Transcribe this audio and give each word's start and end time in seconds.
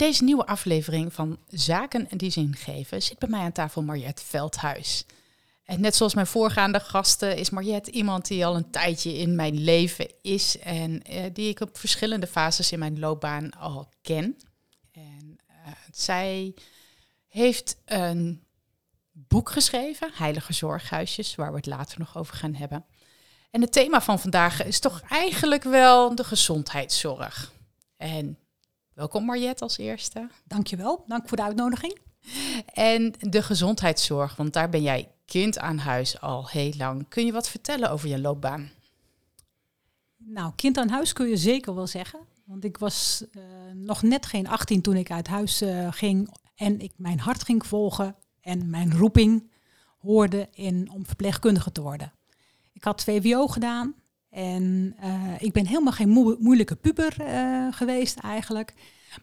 Deze 0.00 0.24
nieuwe 0.24 0.46
aflevering 0.46 1.12
van 1.12 1.38
Zaken 1.48 2.08
die 2.16 2.30
zin 2.30 2.56
geven 2.56 3.02
zit 3.02 3.18
bij 3.18 3.28
mij 3.28 3.40
aan 3.40 3.52
tafel 3.52 3.82
Mariette 3.82 4.24
Veldhuis. 4.24 5.04
En 5.64 5.80
net 5.80 5.96
zoals 5.96 6.14
mijn 6.14 6.26
voorgaande 6.26 6.80
gasten 6.80 7.36
is 7.36 7.50
Mariette 7.50 7.90
iemand 7.90 8.26
die 8.26 8.46
al 8.46 8.56
een 8.56 8.70
tijdje 8.70 9.18
in 9.18 9.34
mijn 9.34 9.60
leven 9.60 10.08
is 10.22 10.58
en 10.58 11.02
eh, 11.02 11.24
die 11.32 11.48
ik 11.48 11.60
op 11.60 11.78
verschillende 11.78 12.26
fases 12.26 12.72
in 12.72 12.78
mijn 12.78 12.98
loopbaan 12.98 13.50
al 13.50 13.88
ken. 14.02 14.36
En 14.92 15.38
uh, 15.50 15.72
zij 15.92 16.54
heeft 17.28 17.76
een 17.84 18.42
boek 19.12 19.50
geschreven, 19.50 20.10
Heilige 20.14 20.52
Zorghuisjes, 20.52 21.34
waar 21.34 21.50
we 21.50 21.56
het 21.56 21.66
later 21.66 21.98
nog 21.98 22.16
over 22.16 22.34
gaan 22.34 22.54
hebben. 22.54 22.84
En 23.50 23.60
het 23.60 23.72
thema 23.72 24.00
van 24.00 24.20
vandaag 24.20 24.64
is 24.64 24.78
toch 24.78 25.00
eigenlijk 25.08 25.62
wel 25.62 26.14
de 26.14 26.24
gezondheidszorg. 26.24 27.52
En 27.96 28.38
welkom 29.00 29.24
Mariette 29.24 29.62
als 29.62 29.78
eerste. 29.78 30.28
Dankjewel, 30.44 31.04
dank 31.06 31.28
voor 31.28 31.36
de 31.36 31.42
uitnodiging. 31.42 31.98
En 32.74 33.14
de 33.20 33.42
gezondheidszorg, 33.42 34.36
want 34.36 34.52
daar 34.52 34.68
ben 34.68 34.82
jij 34.82 35.08
kind 35.24 35.58
aan 35.58 35.78
huis 35.78 36.20
al 36.20 36.48
heel 36.48 36.72
lang. 36.76 37.08
Kun 37.08 37.26
je 37.26 37.32
wat 37.32 37.48
vertellen 37.48 37.90
over 37.90 38.08
je 38.08 38.20
loopbaan? 38.20 38.70
Nou, 40.16 40.52
kind 40.56 40.78
aan 40.78 40.88
huis 40.88 41.12
kun 41.12 41.28
je 41.28 41.36
zeker 41.36 41.74
wel 41.74 41.86
zeggen. 41.86 42.20
Want 42.44 42.64
ik 42.64 42.78
was 42.78 43.24
uh, 43.32 43.42
nog 43.74 44.02
net 44.02 44.26
geen 44.26 44.48
18 44.48 44.80
toen 44.80 44.96
ik 44.96 45.10
uit 45.10 45.28
huis 45.28 45.62
uh, 45.62 45.88
ging 45.90 46.36
en 46.54 46.80
ik 46.80 46.92
mijn 46.96 47.20
hart 47.20 47.44
ging 47.44 47.66
volgen 47.66 48.16
en 48.40 48.70
mijn 48.70 48.96
roeping 48.96 49.50
hoorde 49.98 50.48
in, 50.52 50.90
om 50.92 51.06
verpleegkundige 51.06 51.72
te 51.72 51.82
worden. 51.82 52.12
Ik 52.72 52.84
had 52.84 53.04
VWO 53.04 53.46
gedaan 53.46 53.94
en 54.30 54.96
uh, 55.04 55.32
ik 55.38 55.52
ben 55.52 55.66
helemaal 55.66 55.92
geen 55.92 56.08
mo 56.08 56.36
moeilijke 56.38 56.76
puber 56.76 57.16
geweest 57.70 58.18
eigenlijk. 58.18 58.74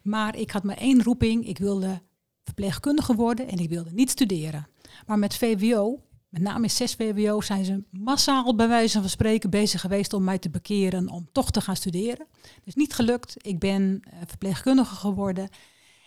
Maar 0.03 0.35
ik 0.35 0.51
had 0.51 0.63
maar 0.63 0.77
één 0.77 1.03
roeping. 1.03 1.47
Ik 1.47 1.57
wilde 1.57 2.01
verpleegkundige 2.43 3.15
worden 3.15 3.47
en 3.47 3.57
ik 3.57 3.69
wilde 3.69 3.91
niet 3.91 4.09
studeren. 4.09 4.67
Maar 5.05 5.19
met 5.19 5.35
VWO, 5.35 5.99
met 6.29 6.41
name 6.41 6.63
in 6.63 6.69
6 6.69 6.93
VWO, 6.93 7.41
zijn 7.41 7.65
ze 7.65 7.83
massaal 7.91 8.55
bij 8.55 8.67
wijze 8.67 8.99
van 8.99 9.09
spreken 9.09 9.49
bezig 9.49 9.81
geweest 9.81 10.13
om 10.13 10.23
mij 10.23 10.37
te 10.37 10.49
bekeren 10.49 11.09
om 11.09 11.29
toch 11.31 11.51
te 11.51 11.61
gaan 11.61 11.75
studeren. 11.75 12.27
Dus 12.63 12.75
niet 12.75 12.93
gelukt. 12.93 13.35
Ik 13.37 13.59
ben 13.59 13.81
uh, 13.81 14.19
verpleegkundige 14.25 14.95
geworden. 14.95 15.49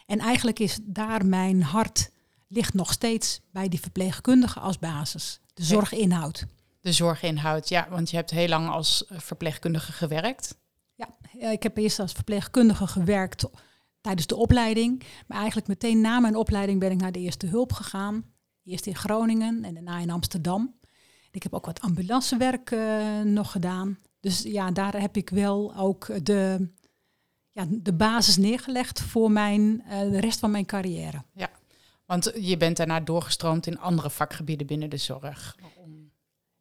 En 0.06 0.18
eigenlijk 0.18 0.58
is 0.58 0.78
daar 0.82 1.26
mijn 1.26 1.62
hart 1.62 2.10
ligt 2.48 2.74
nog 2.74 2.92
steeds 2.92 3.40
bij 3.52 3.68
die 3.68 3.80
verpleegkundige 3.80 4.60
als 4.60 4.78
basis. 4.78 5.40
De 5.54 5.64
zorginhoud. 5.64 6.46
De 6.80 6.92
zorginhoud, 6.92 7.68
ja, 7.68 7.86
want 7.90 8.10
je 8.10 8.16
hebt 8.16 8.30
heel 8.30 8.48
lang 8.48 8.68
als 8.68 9.04
verpleegkundige 9.08 9.92
gewerkt. 9.92 10.58
Ja, 10.94 11.50
ik 11.50 11.62
heb 11.62 11.76
eerst 11.76 11.98
als 11.98 12.12
verpleegkundige 12.12 12.86
gewerkt 12.86 13.44
tijdens 14.00 14.26
de 14.26 14.36
opleiding. 14.36 15.02
Maar 15.26 15.38
eigenlijk 15.38 15.68
meteen 15.68 16.00
na 16.00 16.20
mijn 16.20 16.36
opleiding 16.36 16.80
ben 16.80 16.90
ik 16.90 17.00
naar 17.00 17.12
de 17.12 17.18
eerste 17.18 17.46
hulp 17.46 17.72
gegaan. 17.72 18.24
Eerst 18.64 18.86
in 18.86 18.96
Groningen 18.96 19.64
en 19.64 19.74
daarna 19.74 19.98
in 19.98 20.10
Amsterdam. 20.10 20.78
Ik 21.30 21.42
heb 21.42 21.54
ook 21.54 21.66
wat 21.66 21.80
ambulancewerk 21.80 22.70
uh, 22.70 23.20
nog 23.20 23.50
gedaan. 23.50 23.98
Dus 24.20 24.42
ja, 24.42 24.70
daar 24.70 25.00
heb 25.00 25.16
ik 25.16 25.30
wel 25.30 25.76
ook 25.76 26.24
de, 26.24 26.68
ja, 27.50 27.66
de 27.70 27.92
basis 27.92 28.36
neergelegd 28.36 29.00
voor 29.00 29.30
mijn, 29.30 29.82
uh, 29.86 30.00
de 30.00 30.20
rest 30.20 30.38
van 30.38 30.50
mijn 30.50 30.66
carrière. 30.66 31.24
Ja, 31.34 31.50
want 32.06 32.32
je 32.40 32.56
bent 32.56 32.76
daarna 32.76 33.00
doorgestroomd 33.00 33.66
in 33.66 33.78
andere 33.78 34.10
vakgebieden 34.10 34.66
binnen 34.66 34.90
de 34.90 34.96
zorg. 34.96 35.56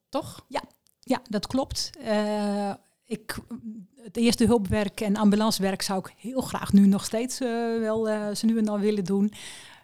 Toch? 0.10 0.46
Ja, 0.48 0.64
ja 1.00 1.22
dat 1.30 1.48
klopt. 1.48 1.90
Uh, 2.00 2.74
ik, 3.06 3.38
het 4.04 4.18
eerste 4.18 4.46
hulpwerk 4.46 5.02
en 5.02 5.16
ambulancewerk 5.16 5.82
zou 5.82 6.00
ik 6.00 6.14
heel 6.18 6.42
graag 6.42 6.74
nu 6.74 6.88
nog 6.88 7.06
steeds 7.06 7.42
uh, 7.42 7.80
wel 7.80 8.10
uh, 8.10 8.28
ze 8.34 8.46
nu 8.46 8.58
en 8.58 8.66
dan 8.66 8.80
willen 8.80 9.04
doen. 9.04 9.34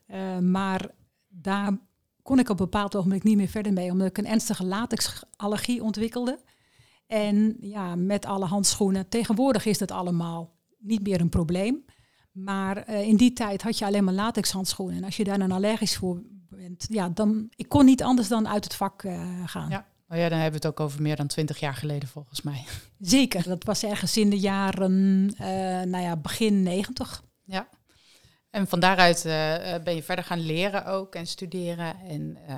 Uh, 0.08 0.38
maar 0.38 0.90
daar 1.28 1.78
kon 2.22 2.40
ik 2.40 2.50
op 2.50 2.60
een 2.60 2.66
bepaald 2.66 2.96
ogenblik 2.96 3.24
niet 3.24 3.38
meer 3.38 3.48
verder 3.48 3.74
mee, 3.74 3.92
omdat 3.92 4.08
ik 4.08 4.18
een 4.18 4.28
ernstige 4.28 4.66
latexallergie 4.66 5.84
ontwikkelde. 5.84 6.40
En 7.08 7.58
ja, 7.60 7.96
met 7.96 8.26
alle 8.26 8.46
handschoenen. 8.46 9.10
Tegenwoordig 9.10 9.66
is 9.66 9.78
dat 9.78 9.92
allemaal 9.92 10.56
niet 10.78 11.04
meer 11.04 11.22
een 11.22 11.30
probleem. 11.30 11.86
Maar 12.32 12.90
in 12.90 13.16
die 13.16 13.34
tijd 13.34 13.62
had 13.62 13.78
je 13.78 13.86
alleen 13.86 14.04
maar 14.04 14.14
latexhandschoenen. 14.14 14.98
En 14.98 15.04
als 15.04 15.18
je 15.18 15.24
daar 15.24 15.40
dan 15.40 15.52
allergisch 15.52 15.98
voor 15.98 16.22
bent, 16.50 16.86
ja, 16.90 17.10
dan 17.10 17.48
ik 17.56 17.70
kon 17.70 17.86
niet 17.86 18.04
anders 18.04 18.28
dan 18.28 18.48
uit 18.48 18.64
het 18.64 18.76
vak 18.76 19.02
gaan. 19.46 19.70
Ja. 19.70 19.86
Oh 20.10 20.18
ja, 20.18 20.30
dan 20.30 20.40
hebben 20.40 20.62
we 20.62 20.68
het 20.68 20.80
ook 20.80 20.86
over 20.86 21.02
meer 21.02 21.16
dan 21.16 21.28
twintig 21.28 21.60
jaar 21.60 21.76
geleden 21.76 22.10
volgens 22.10 22.42
mij. 22.42 22.66
Zeker, 23.00 23.44
dat 23.44 23.64
was 23.64 23.84
ergens 23.84 24.18
in 24.18 24.30
de 24.30 24.40
jaren, 24.40 24.92
uh, 25.42 25.48
nou 25.82 26.00
ja, 26.00 26.16
begin 26.16 26.64
negentig. 26.64 27.24
Ja, 27.44 27.70
en 28.50 28.68
van 28.68 28.80
daaruit 28.80 29.18
uh, 29.18 29.34
ben 29.84 29.96
je 29.96 30.04
verder 30.04 30.26
gaan 30.26 30.46
leren 30.46 30.86
ook 30.86 31.16
en 31.16 31.28
studeren. 31.28 31.96
En, 32.00 32.38
uh, 32.50 32.56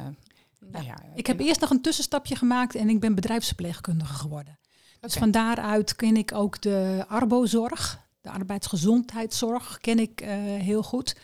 nou 0.72 0.86
ja, 0.86 0.96
ik 1.16 1.28
heb 1.28 1.40
eerst 1.40 1.62
nog 1.62 1.70
een 1.70 1.82
tussenstapje 1.82 2.36
gemaakt 2.36 2.76
en 2.76 2.90
ik 2.90 3.00
ben 3.00 3.16
bedrijfsverpleegkundige 3.16 4.14
geworden. 4.14 4.60
Okay. 4.62 5.00
Dus 5.02 5.14
van 5.14 5.32
daaruit 5.32 5.96
ken 5.96 6.18
ik 6.18 6.34
ook 6.34 6.62
de 6.62 7.06
arbozorg, 7.08 8.00
de 8.22 8.30
arbeidsgezondheidszorg, 8.30 9.78
ken 9.78 10.00
ik 10.00 10.20
heel 10.60 10.84
goed. 10.84 11.16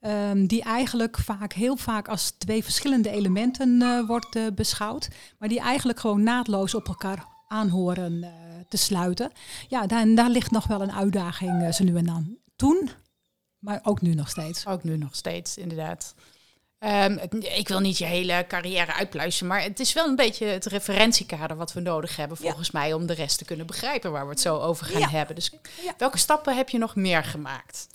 Um, 0.00 0.46
die 0.46 0.62
eigenlijk 0.62 1.18
vaak 1.18 1.52
heel 1.52 1.76
vaak 1.76 2.08
als 2.08 2.30
twee 2.30 2.64
verschillende 2.64 3.10
elementen 3.10 3.80
uh, 3.80 4.06
wordt 4.06 4.36
uh, 4.36 4.46
beschouwd, 4.54 5.08
maar 5.38 5.48
die 5.48 5.60
eigenlijk 5.60 6.00
gewoon 6.00 6.22
naadloos 6.22 6.74
op 6.74 6.88
elkaar 6.88 7.26
aanhoren 7.48 8.12
uh, 8.12 8.28
te 8.68 8.76
sluiten. 8.76 9.32
Ja, 9.68 9.86
daar, 9.86 10.14
daar, 10.14 10.30
ligt 10.30 10.50
nog 10.50 10.66
wel 10.66 10.82
een 10.82 10.92
uitdaging 10.92 11.74
zo 11.74 11.84
nu 11.84 11.96
en 11.96 12.04
dan. 12.04 12.36
Toen, 12.56 12.90
maar 13.58 13.80
ook 13.82 14.00
nu 14.00 14.14
nog 14.14 14.28
steeds. 14.28 14.66
Ook 14.66 14.82
nu 14.82 14.96
nog 14.96 15.14
steeds, 15.14 15.56
inderdaad. 15.56 16.14
Um, 16.78 17.18
ik 17.40 17.68
wil 17.68 17.80
niet 17.80 17.98
je 17.98 18.04
hele 18.04 18.44
carrière 18.48 18.92
uitpluizen, 18.92 19.46
maar 19.46 19.62
het 19.62 19.80
is 19.80 19.92
wel 19.92 20.06
een 20.06 20.16
beetje 20.16 20.46
het 20.46 20.66
referentiekader 20.66 21.56
wat 21.56 21.72
we 21.72 21.80
nodig 21.80 22.16
hebben, 22.16 22.36
volgens 22.36 22.70
ja. 22.72 22.78
mij, 22.78 22.92
om 22.92 23.06
de 23.06 23.14
rest 23.14 23.38
te 23.38 23.44
kunnen 23.44 23.66
begrijpen 23.66 24.12
waar 24.12 24.24
we 24.24 24.30
het 24.30 24.40
zo 24.40 24.58
over 24.58 24.86
gaan 24.86 25.00
ja. 25.00 25.08
hebben. 25.08 25.34
Dus 25.34 25.50
ja. 25.84 25.94
welke 25.96 26.18
stappen 26.18 26.56
heb 26.56 26.68
je 26.68 26.78
nog 26.78 26.96
meer 26.96 27.24
gemaakt? 27.24 27.88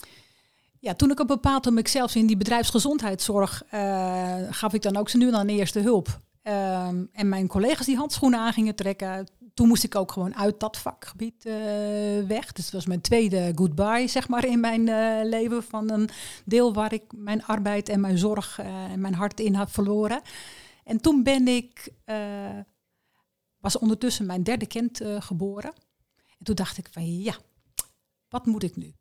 Ja, 0.84 0.94
toen 0.94 1.12
ik 1.12 1.20
op 1.20 1.30
een 1.30 1.36
bepaald 1.36 1.66
moment 1.66 1.90
zelfs 1.90 2.16
in 2.16 2.28
die 2.28 2.38
bedrijfsgezondheidszorg 2.38 3.64
uh, 3.74 4.38
gaf 4.50 4.74
ik 4.74 4.82
dan 4.82 4.98
ook 4.98 5.10
zo 5.10 5.18
nu 5.18 5.32
dan 5.32 5.48
eerste 5.48 5.80
hulp. 5.80 6.08
Um, 6.44 7.10
en 7.12 7.30
mijn 7.30 7.48
collega's 7.48 7.86
die 7.86 7.96
handschoenen 7.96 8.40
aan 8.40 8.54
gingen 8.54 8.76
trekken. 8.76 9.28
Toen 9.54 9.68
moest 9.68 9.84
ik 9.84 9.96
ook 9.96 10.12
gewoon 10.12 10.36
uit 10.36 10.60
dat 10.60 10.78
vakgebied 10.78 11.46
uh, 11.46 11.54
weg. 12.28 12.52
Dus 12.52 12.66
het 12.66 12.74
was 12.74 12.86
mijn 12.86 13.02
tweede 13.02 13.52
goodbye, 13.56 14.08
zeg 14.08 14.28
maar, 14.28 14.46
in 14.46 14.60
mijn 14.60 14.88
uh, 14.88 15.30
leven. 15.30 15.64
Van 15.64 15.92
een 15.92 16.10
deel 16.46 16.74
waar 16.74 16.94
ik 16.94 17.04
mijn 17.16 17.46
arbeid 17.46 17.90
en 17.90 18.00
mijn 18.00 18.18
zorg 18.18 18.60
en 18.60 19.02
mijn 19.02 19.16
hart 19.16 19.40
in 19.40 19.54
had 19.54 19.72
verloren. 19.72 20.22
En 20.84 21.02
toen 21.02 21.24
ben 21.24 21.48
ik, 21.48 21.94
was 23.58 23.78
ondertussen 23.78 24.26
mijn 24.26 24.44
derde 24.44 24.68
kind 24.68 25.02
geboren. 25.20 25.74
En 26.38 26.46
toen 26.46 26.56
dacht 26.56 26.78
ik 26.78 26.88
van 26.92 27.22
ja, 27.22 27.36
wat 28.30 28.46
moet 28.46 28.64
ik 28.64 28.76
nu? 28.76 28.94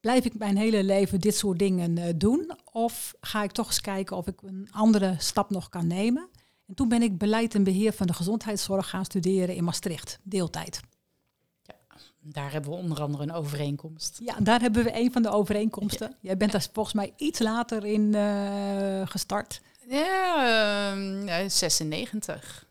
Blijf 0.00 0.24
ik 0.24 0.38
mijn 0.38 0.56
hele 0.56 0.84
leven 0.84 1.20
dit 1.20 1.36
soort 1.36 1.58
dingen 1.58 1.96
uh, 1.96 2.04
doen? 2.16 2.50
Of 2.72 3.14
ga 3.20 3.42
ik 3.42 3.52
toch 3.52 3.66
eens 3.66 3.80
kijken 3.80 4.16
of 4.16 4.26
ik 4.26 4.42
een 4.42 4.68
andere 4.70 5.14
stap 5.18 5.50
nog 5.50 5.68
kan 5.68 5.86
nemen? 5.86 6.28
En 6.66 6.74
toen 6.74 6.88
ben 6.88 7.02
ik 7.02 7.18
beleid 7.18 7.54
en 7.54 7.64
beheer 7.64 7.92
van 7.92 8.06
de 8.06 8.12
gezondheidszorg 8.12 8.88
gaan 8.88 9.04
studeren 9.04 9.54
in 9.54 9.64
Maastricht, 9.64 10.18
deeltijd. 10.22 10.80
Ja, 11.62 11.74
daar 12.20 12.52
hebben 12.52 12.70
we 12.70 12.76
onder 12.76 13.00
andere 13.00 13.22
een 13.22 13.32
overeenkomst. 13.32 14.20
Ja, 14.24 14.36
daar 14.40 14.60
hebben 14.60 14.84
we 14.84 14.96
een 14.96 15.12
van 15.12 15.22
de 15.22 15.30
overeenkomsten. 15.30 16.16
Jij 16.20 16.36
bent 16.36 16.52
daar 16.52 16.66
volgens 16.72 16.94
mij 16.94 17.12
iets 17.16 17.38
later 17.38 17.84
in 17.84 18.12
uh, 18.14 19.02
gestart. 19.04 19.60
Ja, 19.88 20.94
uh, 20.96 21.48
96. 21.48 22.67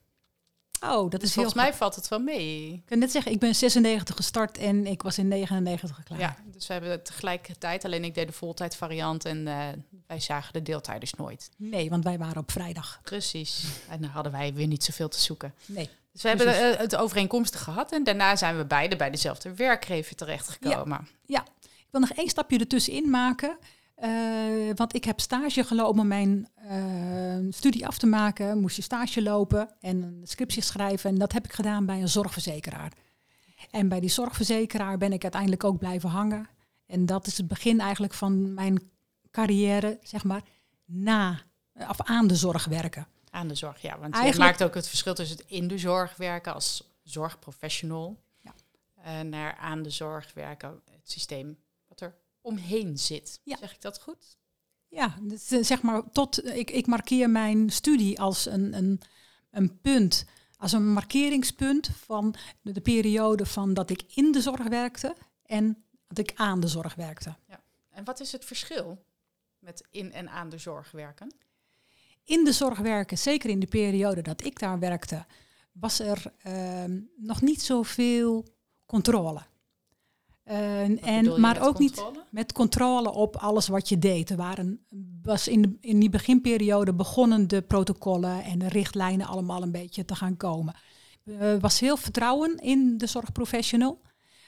Oh, 0.81 1.09
dat 1.09 1.11
dus 1.11 1.29
is 1.29 1.33
volgens 1.33 1.55
mij 1.55 1.73
valt 1.73 1.95
het 1.95 2.07
wel 2.07 2.19
mee. 2.19 2.73
Ik 2.73 2.85
kan 2.85 2.99
net 2.99 3.11
zeggen, 3.11 3.31
ik 3.31 3.39
ben 3.39 3.55
96 3.55 4.15
gestart 4.15 4.57
en 4.57 4.85
ik 4.85 5.01
was 5.01 5.17
in 5.17 5.27
99 5.27 6.03
klaar. 6.03 6.19
Ja, 6.19 6.35
dus 6.45 6.67
we 6.67 6.73
hebben 6.73 7.03
tegelijkertijd, 7.03 7.85
alleen 7.85 8.03
ik 8.03 8.15
deed 8.15 8.27
de 8.27 8.33
voltijd 8.33 8.75
variant 8.75 9.25
en 9.25 9.37
uh, 9.37 9.65
wij 10.07 10.19
zagen 10.19 10.53
de 10.53 10.61
deeltijders 10.61 11.13
nooit. 11.13 11.49
Nee, 11.57 11.89
want 11.89 12.03
wij 12.03 12.17
waren 12.17 12.37
op 12.37 12.51
vrijdag. 12.51 12.99
Precies. 13.03 13.63
En 13.89 14.01
dan 14.01 14.09
hadden 14.09 14.31
wij 14.31 14.53
weer 14.53 14.67
niet 14.67 14.83
zoveel 14.83 15.09
te 15.09 15.19
zoeken. 15.19 15.53
Nee. 15.65 15.89
Dus 16.11 16.21
we 16.21 16.27
hebben 16.27 16.71
uh, 16.71 16.77
het 16.77 16.95
overeenkomstig 16.95 17.63
gehad 17.63 17.91
en 17.91 18.03
daarna 18.03 18.35
zijn 18.35 18.57
we 18.57 18.65
beide 18.65 18.95
bij 18.95 19.09
dezelfde 19.09 19.53
werkgever 19.53 20.15
terechtgekomen. 20.15 21.07
Ja. 21.25 21.43
ja. 21.43 21.45
Ik 21.61 21.93
wil 21.93 22.01
nog 22.01 22.11
één 22.11 22.29
stapje 22.29 22.59
ertussenin 22.59 23.09
maken. 23.09 23.57
Uh, 24.03 24.71
want 24.75 24.95
ik 24.95 25.03
heb 25.03 25.19
stage 25.19 25.63
gelopen 25.63 26.01
om 26.01 26.07
mijn 26.07 26.47
uh, 26.71 27.51
studie 27.53 27.87
af 27.87 27.97
te 27.97 28.05
maken. 28.05 28.59
Moest 28.59 28.75
je 28.75 28.81
stage 28.81 29.21
lopen 29.21 29.69
en 29.79 30.03
een 30.03 30.21
scriptie 30.23 30.61
schrijven. 30.61 31.09
En 31.09 31.17
dat 31.17 31.31
heb 31.31 31.45
ik 31.45 31.53
gedaan 31.53 31.85
bij 31.85 32.01
een 32.01 32.09
zorgverzekeraar. 32.09 32.91
En 33.71 33.89
bij 33.89 33.99
die 33.99 34.09
zorgverzekeraar 34.09 34.97
ben 34.97 35.13
ik 35.13 35.23
uiteindelijk 35.23 35.63
ook 35.63 35.77
blijven 35.77 36.09
hangen. 36.09 36.49
En 36.85 37.05
dat 37.05 37.27
is 37.27 37.37
het 37.37 37.47
begin 37.47 37.79
eigenlijk 37.79 38.13
van 38.13 38.53
mijn 38.53 38.89
carrière, 39.31 39.99
zeg 40.03 40.23
maar, 40.23 40.41
na 40.85 41.39
of 41.73 42.01
aan 42.01 42.27
de 42.27 42.35
zorg 42.35 42.65
werken. 42.65 43.07
Aan 43.29 43.47
de 43.47 43.55
zorg, 43.55 43.81
ja. 43.81 43.99
Want 43.99 44.13
Eigenlijk... 44.13 44.33
je 44.33 44.39
maakt 44.39 44.63
ook 44.63 44.75
het 44.75 44.87
verschil 44.87 45.13
tussen 45.13 45.37
het 45.37 45.45
in 45.47 45.67
de 45.67 45.77
zorg 45.77 46.15
werken 46.15 46.53
als 46.53 46.83
zorgprofessional 47.03 48.23
ja. 48.39 48.53
eh, 48.95 49.19
naar 49.19 49.55
aan 49.55 49.81
de 49.81 49.89
zorg 49.89 50.33
werken, 50.33 50.81
het 50.91 51.11
systeem 51.11 51.57
omheen 52.47 52.97
zit. 52.97 53.39
Ja. 53.43 53.57
Zeg 53.57 53.73
ik 53.73 53.81
dat 53.81 54.01
goed? 54.01 54.37
Ja, 54.87 55.17
dus, 55.21 55.51
eh, 55.51 55.63
zeg 55.63 55.81
maar, 55.81 56.11
tot 56.11 56.45
ik, 56.45 56.71
ik 56.71 56.87
markeer 56.87 57.29
mijn 57.29 57.69
studie 57.69 58.19
als 58.19 58.45
een, 58.45 58.73
een, 58.73 59.01
een 59.51 59.81
punt, 59.81 60.25
als 60.57 60.71
een 60.71 60.93
markeringspunt 60.93 61.89
van 61.95 62.35
de, 62.61 62.71
de 62.71 62.81
periode 62.81 63.45
van 63.45 63.73
dat 63.73 63.89
ik 63.89 64.03
in 64.13 64.31
de 64.31 64.41
zorg 64.41 64.67
werkte 64.67 65.15
en 65.45 65.83
dat 66.07 66.17
ik 66.17 66.31
aan 66.35 66.59
de 66.59 66.67
zorg 66.67 66.95
werkte. 66.95 67.35
Ja. 67.47 67.63
En 67.89 68.03
wat 68.03 68.19
is 68.19 68.31
het 68.31 68.45
verschil 68.45 69.03
met 69.59 69.87
in 69.91 70.11
en 70.11 70.29
aan 70.29 70.49
de 70.49 70.57
zorg 70.57 70.91
werken? 70.91 71.35
in 72.27 72.43
de 72.43 72.51
zorg 72.51 72.79
werken, 72.79 73.17
zeker 73.17 73.49
in 73.49 73.59
de 73.59 73.67
periode 73.67 74.21
dat 74.21 74.43
ik 74.43 74.59
daar 74.59 74.79
werkte, 74.79 75.25
was 75.71 75.99
er 75.99 76.33
uh, 76.47 76.83
nog 77.17 77.41
niet 77.41 77.61
zoveel 77.61 78.45
controle. 78.85 79.41
Uh, 80.49 81.07
en, 81.07 81.41
maar 81.41 81.61
ook 81.61 81.79
niet 81.79 82.03
met 82.29 82.51
controle 82.51 83.11
op 83.11 83.35
alles 83.35 83.67
wat 83.67 83.89
je 83.89 83.99
deed. 83.99 84.29
Er 84.29 84.37
waren, 84.37 84.85
was 85.21 85.47
in, 85.47 85.61
de, 85.61 85.77
in 85.81 85.99
die 85.99 86.09
beginperiode 86.09 86.93
begonnen 86.93 87.47
de 87.47 87.61
protocollen 87.61 88.43
en 88.43 88.59
de 88.59 88.67
richtlijnen 88.67 89.27
allemaal 89.27 89.61
een 89.61 89.71
beetje 89.71 90.05
te 90.05 90.15
gaan 90.15 90.37
komen. 90.37 90.75
Er 91.23 91.55
uh, 91.55 91.61
was 91.61 91.79
heel 91.79 91.97
vertrouwen 91.97 92.57
in 92.57 92.97
de 92.97 93.07
zorgprofessional. 93.07 94.01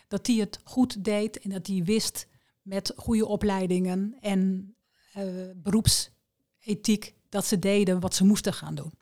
Dat 0.07 0.25
die 0.25 0.39
het 0.39 0.59
goed 0.63 1.03
deed 1.03 1.39
en 1.39 1.49
dat 1.49 1.65
die 1.65 1.83
wist 1.83 2.27
met 2.61 2.93
goede 2.95 3.25
opleidingen 3.25 4.17
en 4.19 4.73
uh, 5.17 5.23
beroepsethiek 5.55 7.15
dat 7.29 7.45
ze 7.45 7.59
deden 7.59 7.99
wat 7.99 8.15
ze 8.15 8.25
moesten 8.25 8.53
gaan 8.53 8.75
doen. 8.75 8.93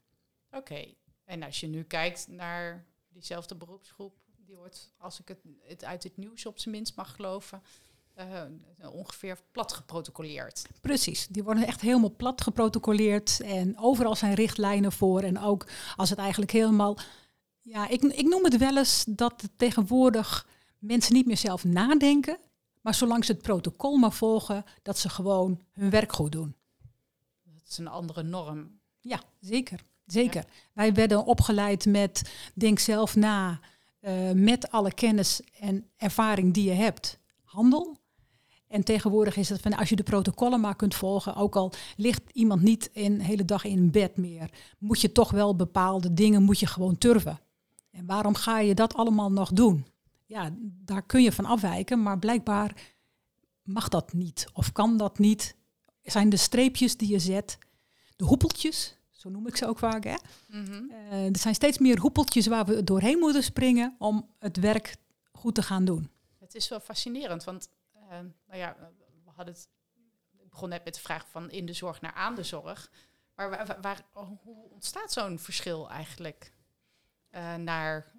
Oké, 0.52 0.94
en 1.26 1.44
als 1.44 1.60
je 1.60 1.68
nu 1.68 1.84
kijkt 1.84 2.28
naar 2.28 2.86
diezelfde 3.10 3.56
beroepsgroep, 3.56 4.14
die 4.48 4.56
wordt, 4.56 4.94
als 4.98 5.20
ik 5.20 5.28
het, 5.28 5.38
het 5.62 5.84
uit 5.84 6.04
het 6.04 6.18
nieuws 6.18 6.46
op 6.46 6.60
zijn 6.60 6.76
minst 6.76 6.96
mag 6.96 7.16
geloven, 7.16 7.62
uh, 8.18 8.42
ongeveer 8.92 9.38
plat 9.52 9.74
geprotocoleerd. 9.74 10.66
Precies, 10.82 11.28
die 11.28 11.44
worden 11.44 11.68
echt 11.68 11.82
helemaal 11.82 12.16
plat 12.16 12.42
geprotocoleerd 12.42 13.42
en 13.42 13.78
overal 13.78 14.16
zijn 14.16 14.34
richtlijnen 14.34 14.92
voor. 14.92 15.22
En 15.22 15.40
ook 15.40 15.68
als 15.96 16.10
het 16.10 16.20
eigenlijk 16.20 16.52
helemaal, 16.52 16.98
ja, 17.62 17.88
ik, 17.88 18.02
ik 18.02 18.28
noem 18.28 18.44
het 18.44 18.58
wel 18.58 18.78
eens 18.78 19.06
dat 19.08 19.50
tegenwoordig 19.56 20.48
mensen 20.80 21.14
niet 21.14 21.26
meer 21.26 21.38
zelf 21.38 21.64
nadenken, 21.64 22.38
maar 22.82 22.94
zolang 22.94 23.26
ze 23.26 23.32
het 23.32 23.42
protocol 23.42 23.98
maar 23.98 24.14
volgen, 24.14 24.64
dat 24.82 24.98
ze 24.98 25.10
gewoon 25.10 25.62
hun 25.74 25.90
werk 25.90 26.14
goed 26.14 26.32
doen 26.32 26.56
is 27.70 27.78
een 27.78 27.88
andere 27.88 28.24
norm. 28.24 28.80
Ja, 29.02 29.22
zeker. 29.40 29.84
Zeker. 30.06 30.46
Wij 30.74 30.94
werden 30.94 31.26
opgeleid 31.26 31.86
met 31.86 32.32
denk 32.54 32.80
zelf 32.80 33.16
na, 33.16 33.60
uh, 34.08 34.32
met 34.32 34.72
alle 34.72 34.94
kennis 34.94 35.42
en 35.60 35.90
ervaring 35.98 36.54
die 36.54 36.64
je 36.64 36.72
hebt. 36.72 37.20
Handel. 37.44 37.98
En 38.68 38.84
tegenwoordig 38.84 39.36
is 39.36 39.50
het 39.50 39.62
van 39.62 39.74
als 39.74 39.90
je 39.90 39.96
de 39.96 40.04
protocollen 40.04 40.60
maar 40.60 40.76
kunt 40.76 40.96
volgen, 40.96 41.36
ook 41.36 41.56
al 41.56 41.74
ligt 41.96 42.22
iemand 42.32 42.62
niet 42.62 42.90
een 42.94 43.22
hele 43.22 43.46
dag 43.46 43.64
in 43.64 43.92
bed 43.92 44.18
meer, 44.18 44.50
moet 44.78 45.02
je 45.02 45.12
toch 45.12 45.32
wel 45.32 45.56
bepaalde 45.56 46.14
dingen 46.14 46.44
moet 46.44 46.60
je 46.60 46.68
gewoon 46.68 46.98
turven. 46.98 47.40
En 47.92 48.06
waarom 48.06 48.36
ga 48.36 48.60
je 48.60 48.76
dat 48.76 48.94
allemaal 48.94 49.32
nog 49.32 49.52
doen? 49.52 49.86
Ja, 50.26 50.50
daar 50.62 51.02
kun 51.02 51.24
je 51.24 51.32
van 51.32 51.46
afwijken, 51.46 52.04
maar 52.04 52.20
blijkbaar 52.20 52.96
mag 53.64 53.90
dat 53.90 54.14
niet 54.14 54.48
of 54.54 54.72
kan 54.72 54.98
dat 54.98 55.20
niet 55.20 55.56
zijn 56.04 56.30
de 56.30 56.38
streepjes 56.38 56.98
die 56.98 57.10
je 57.10 57.20
zet, 57.20 57.58
de 58.16 58.26
hoepeltjes, 58.26 58.98
zo 59.18 59.30
noem 59.30 59.48
ik 59.48 59.56
ze 59.56 59.68
ook 59.68 59.80
vaak. 59.80 60.04
Hè? 60.04 60.16
Mhm. 60.48 60.90
Eh, 60.90 61.26
er 61.26 61.38
zijn 61.38 61.56
steeds 61.56 61.78
meer 61.78 62.00
hoepeltjes 62.00 62.48
waar 62.48 62.66
we 62.66 62.84
doorheen 62.84 63.20
moeten 63.20 63.44
springen 63.44 63.96
om 63.98 64.30
het 64.40 64.58
werk 64.58 64.96
goed 65.32 65.56
te 65.56 65.62
gaan 65.62 65.86
doen. 65.86 66.12
Het 66.40 66.56
is 66.56 66.68
wel 66.68 66.80
fascinerend, 66.80 67.44
want 67.44 67.70
uh, 67.96 68.10
nou 68.48 68.60
ja, 68.60 68.76
we 69.24 69.32
hadden 69.36 69.54
het, 69.54 69.70
ik 70.38 70.50
begon 70.50 70.70
net 70.70 70.84
met 70.84 70.94
de 70.94 71.00
vraag 71.02 71.28
van 71.30 71.52
in 71.52 71.66
de 71.66 71.74
zorg 71.74 72.02
naar 72.02 72.14
aan 72.14 72.36
de 72.36 72.44
zorg. 72.44 72.92
Maar 73.36 73.50
waar, 73.50 73.78
waar, 73.82 74.02
hoe 74.44 74.70
ontstaat 74.70 75.12
zo'n 75.12 75.40
verschil 75.40 75.90
eigenlijk 75.90 76.54
uh, 77.32 77.56
naar 77.56 78.12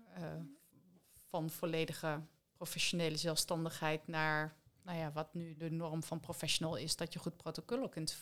van 1.29 1.51
volledige 1.51 2.21
professionele 2.53 3.17
zelfstandigheid 3.17 4.07
naar 4.07 4.57
nou 4.83 4.99
ja, 4.99 5.13
wat 5.13 5.35
nu 5.35 5.57
de 5.57 5.71
norm 5.71 6.03
van 6.03 6.21
professional 6.21 6.77
is, 6.77 6.97
dat 6.97 7.13
je 7.13 7.19
goed 7.19 7.37
protocollen 7.37 7.91
kunt 7.91 8.17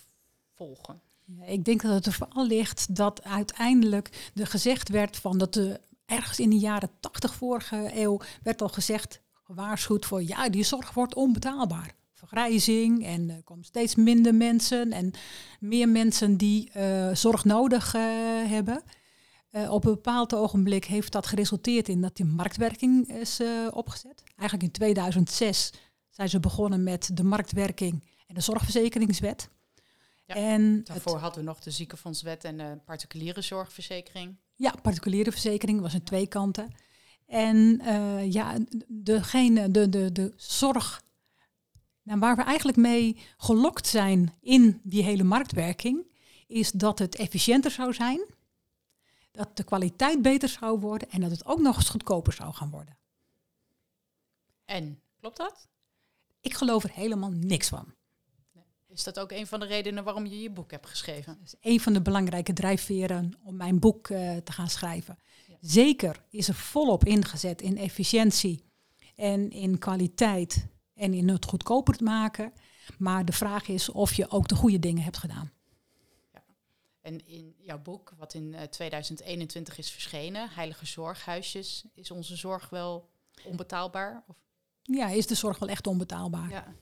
volgen. 0.54 1.02
Ik 1.46 1.64
denk 1.64 1.82
dat 1.82 1.92
het 1.92 2.06
er 2.06 2.12
vooral 2.12 2.46
ligt 2.46 2.96
dat 2.96 3.24
uiteindelijk 3.24 4.30
er 4.34 4.46
gezegd 4.46 4.88
werd 4.88 5.16
van 5.16 5.38
dat 5.38 5.54
de 5.54 5.80
ergens 6.04 6.40
in 6.40 6.50
de 6.50 6.58
jaren 6.58 6.90
80 7.00 7.34
vorige 7.34 7.90
eeuw 7.94 8.20
werd 8.42 8.62
al 8.62 8.68
gezegd, 8.68 9.20
gewaarschuwd 9.32 10.06
voor 10.06 10.22
ja, 10.22 10.48
die 10.48 10.64
zorg 10.64 10.94
wordt 10.94 11.14
onbetaalbaar. 11.14 11.94
Vergrijzing 12.12 13.04
en 13.04 13.30
er 13.30 13.42
komen 13.42 13.64
steeds 13.64 13.94
minder 13.94 14.34
mensen 14.34 14.92
en 14.92 15.10
meer 15.60 15.88
mensen 15.88 16.36
die 16.36 16.70
uh, 16.76 17.14
zorg 17.14 17.44
nodig 17.44 17.94
uh, 17.94 18.02
hebben. 18.46 18.82
Op 19.68 19.84
een 19.84 19.92
bepaald 19.92 20.34
ogenblik 20.34 20.84
heeft 20.84 21.12
dat 21.12 21.26
geresulteerd 21.26 21.88
in 21.88 22.00
dat 22.00 22.16
die 22.16 22.26
marktwerking 22.26 23.08
is 23.08 23.40
opgezet. 23.70 24.22
Eigenlijk 24.36 24.62
in 24.62 24.70
2006 24.70 25.72
zijn 26.10 26.28
ze 26.28 26.40
begonnen 26.40 26.82
met 26.82 27.10
de 27.12 27.24
marktwerking 27.24 28.04
en 28.26 28.34
de 28.34 28.40
zorgverzekeringswet. 28.40 29.48
Ja, 30.26 30.34
en 30.34 30.84
daarvoor 30.84 31.18
hadden 31.18 31.40
we 31.40 31.48
nog 31.48 31.60
de 31.60 31.70
ziekenfondswet 31.70 32.44
en 32.44 32.56
de 32.56 32.78
particuliere 32.84 33.42
zorgverzekering. 33.42 34.36
Ja, 34.54 34.74
particuliere 34.82 35.30
verzekering 35.30 35.80
was 35.80 35.92
een 35.92 36.04
twee 36.04 36.26
kanten. 36.26 36.74
En 37.26 37.80
uh, 37.82 38.32
ja, 38.32 38.58
degene, 38.86 39.70
de, 39.70 39.88
de, 39.88 40.12
de 40.12 40.32
zorg 40.36 41.02
nou, 42.02 42.18
waar 42.18 42.36
we 42.36 42.42
eigenlijk 42.42 42.78
mee 42.78 43.18
gelokt 43.36 43.86
zijn 43.86 44.34
in 44.40 44.80
die 44.82 45.02
hele 45.02 45.24
marktwerking, 45.24 46.06
is 46.46 46.70
dat 46.70 46.98
het 46.98 47.16
efficiënter 47.16 47.70
zou 47.70 47.94
zijn, 47.94 48.26
dat 49.30 49.56
de 49.56 49.64
kwaliteit 49.64 50.22
beter 50.22 50.48
zou 50.48 50.80
worden 50.80 51.10
en 51.10 51.20
dat 51.20 51.30
het 51.30 51.46
ook 51.46 51.60
nog 51.60 51.76
eens 51.76 51.88
goedkoper 51.88 52.32
zou 52.32 52.52
gaan 52.54 52.70
worden. 52.70 52.98
En 54.64 55.00
klopt 55.20 55.36
dat? 55.36 55.68
Ik 56.40 56.54
geloof 56.54 56.82
er 56.82 56.90
helemaal 56.92 57.30
niks 57.30 57.68
van. 57.68 57.94
Is 58.96 59.04
dat 59.04 59.18
ook 59.18 59.32
een 59.32 59.46
van 59.46 59.60
de 59.60 59.66
redenen 59.66 60.04
waarom 60.04 60.26
je 60.26 60.40
je 60.40 60.50
boek 60.50 60.70
hebt 60.70 60.86
geschreven? 60.86 61.36
Dat 61.38 61.46
is 61.46 61.72
een 61.72 61.80
van 61.80 61.92
de 61.92 62.02
belangrijke 62.02 62.52
drijfveren 62.52 63.32
om 63.42 63.56
mijn 63.56 63.78
boek 63.78 64.08
uh, 64.08 64.36
te 64.36 64.52
gaan 64.52 64.68
schrijven. 64.68 65.18
Zeker 65.60 66.24
is 66.30 66.48
er 66.48 66.54
volop 66.54 67.04
ingezet 67.04 67.62
in 67.62 67.78
efficiëntie 67.78 68.64
en 69.14 69.50
in 69.50 69.78
kwaliteit 69.78 70.66
en 70.94 71.14
in 71.14 71.28
het 71.28 71.44
goedkoper 71.44 71.96
te 71.96 72.04
maken. 72.04 72.52
Maar 72.98 73.24
de 73.24 73.32
vraag 73.32 73.68
is 73.68 73.88
of 73.88 74.14
je 74.14 74.30
ook 74.30 74.48
de 74.48 74.54
goede 74.54 74.78
dingen 74.78 75.02
hebt 75.02 75.18
gedaan. 75.18 75.52
Ja. 76.32 76.42
En 77.00 77.26
in 77.26 77.54
jouw 77.58 77.78
boek, 77.78 78.14
wat 78.18 78.34
in 78.34 78.52
uh, 78.52 78.62
eh, 78.62 78.68
2021 78.68 79.78
is 79.78 79.90
verschenen, 79.90 80.48
Heilige 80.50 80.86
Zorghuisjes, 80.86 81.84
is 81.94 82.10
onze 82.10 82.36
zorg 82.36 82.68
wel 82.68 83.08
onbetaalbaar? 83.44 84.24
Of? 84.26 84.36
Ja, 84.82 85.08
is 85.08 85.26
de 85.26 85.34
zorg 85.34 85.58
wel 85.58 85.68
echt 85.68 85.86
onbetaalbaar? 85.86 86.50
Ja. 86.50 86.74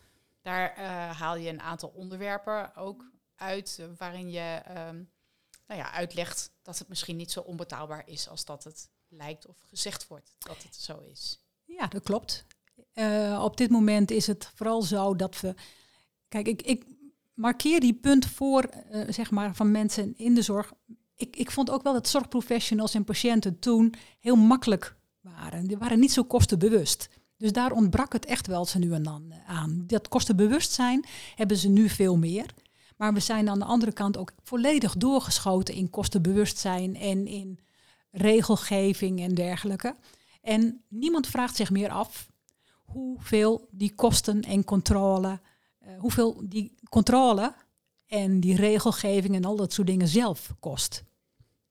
Daar 0.45 0.79
uh, 0.79 1.11
haal 1.19 1.37
je 1.37 1.49
een 1.49 1.61
aantal 1.61 1.89
onderwerpen 1.89 2.77
ook 2.77 3.11
uit 3.35 3.77
uh, 3.81 3.87
waarin 3.99 4.31
je 4.31 4.63
um, 4.69 5.11
nou 5.67 5.81
ja, 5.81 5.93
uitlegt 5.93 6.53
dat 6.63 6.79
het 6.79 6.89
misschien 6.89 7.17
niet 7.17 7.33
zo 7.33 7.41
onbetaalbaar 7.41 8.03
is 8.07 8.29
als 8.29 8.45
dat 8.45 8.65
het 8.65 8.91
lijkt 9.09 9.47
of 9.47 9.57
gezegd 9.61 10.07
wordt 10.07 10.37
dat 10.39 10.63
het 10.63 10.77
zo 10.77 10.99
is. 10.99 11.41
Ja, 11.65 11.87
dat 11.87 12.03
klopt. 12.03 12.47
Uh, 12.95 13.41
op 13.45 13.57
dit 13.57 13.71
moment 13.71 14.11
is 14.11 14.27
het 14.27 14.51
vooral 14.55 14.83
zo 14.83 15.17
dat 15.17 15.41
we. 15.41 15.55
Kijk, 16.29 16.49
ik, 16.49 16.63
ik 16.63 16.85
markeer 17.35 17.81
die 17.81 17.95
punt 17.95 18.27
voor, 18.27 18.71
zeg 19.09 19.31
maar, 19.31 19.55
van 19.55 19.71
mensen 19.71 20.17
in 20.17 20.35
de 20.35 20.43
zorg. 20.43 20.73
Ik, 21.15 21.37
ik 21.37 21.51
vond 21.51 21.71
ook 21.71 21.83
wel 21.83 21.93
dat 21.93 22.09
zorgprofessionals 22.09 22.95
en 22.95 23.05
patiënten 23.05 23.59
toen 23.59 23.95
heel 24.21 24.37
makkelijk 24.37 24.97
waren. 25.21 25.67
Die 25.67 25.79
waren 25.79 25.99
niet 25.99 26.13
zo 26.13 26.25
kostenbewust. 26.25 27.09
Dus 27.45 27.53
daar 27.53 27.73
ontbrak 27.73 28.13
het 28.13 28.25
echt 28.25 28.47
wel 28.47 28.65
ze 28.65 28.79
nu 28.79 28.93
en 28.93 29.03
dan 29.03 29.31
eh, 29.31 29.49
aan. 29.49 29.85
Dat 29.87 30.09
kostenbewustzijn 30.09 31.05
hebben 31.35 31.57
ze 31.57 31.69
nu 31.69 31.89
veel 31.89 32.17
meer. 32.17 32.55
Maar 32.97 33.15
we 33.15 33.21
zijn 33.21 33.49
aan 33.49 33.59
de 33.59 33.65
andere 33.65 33.93
kant 33.93 34.17
ook 34.17 34.33
volledig 34.43 34.97
doorgeschoten 34.97 35.75
in 35.75 35.91
kostenbewustzijn 35.91 36.97
en 36.97 37.27
in 37.27 37.59
regelgeving 38.11 39.21
en 39.21 39.35
dergelijke. 39.35 39.97
En 40.43 40.85
niemand 40.89 41.27
vraagt 41.27 41.57
zich 41.57 41.71
meer 41.71 41.91
af 41.91 42.31
hoeveel 42.85 43.69
die 43.71 43.95
kosten 43.95 44.41
en 44.41 44.65
controle, 44.65 45.41
uh, 45.83 45.99
hoeveel 45.99 46.43
die 46.45 46.75
controle 46.89 47.55
en 48.07 48.41
die 48.41 48.57
regelgeving 48.57 49.35
en 49.35 49.45
al 49.45 49.57
dat 49.57 49.73
soort 49.73 49.87
dingen 49.87 50.09
zelf 50.09 50.55
kost. 50.61 51.05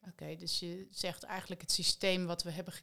Oké, 0.08 0.36
dus 0.36 0.60
je 0.60 0.88
zegt 0.92 1.24
eigenlijk 1.24 1.62
het 1.62 1.72
systeem 1.72 2.26
wat 2.26 2.44
we 2.44 2.52
hebben. 2.52 2.74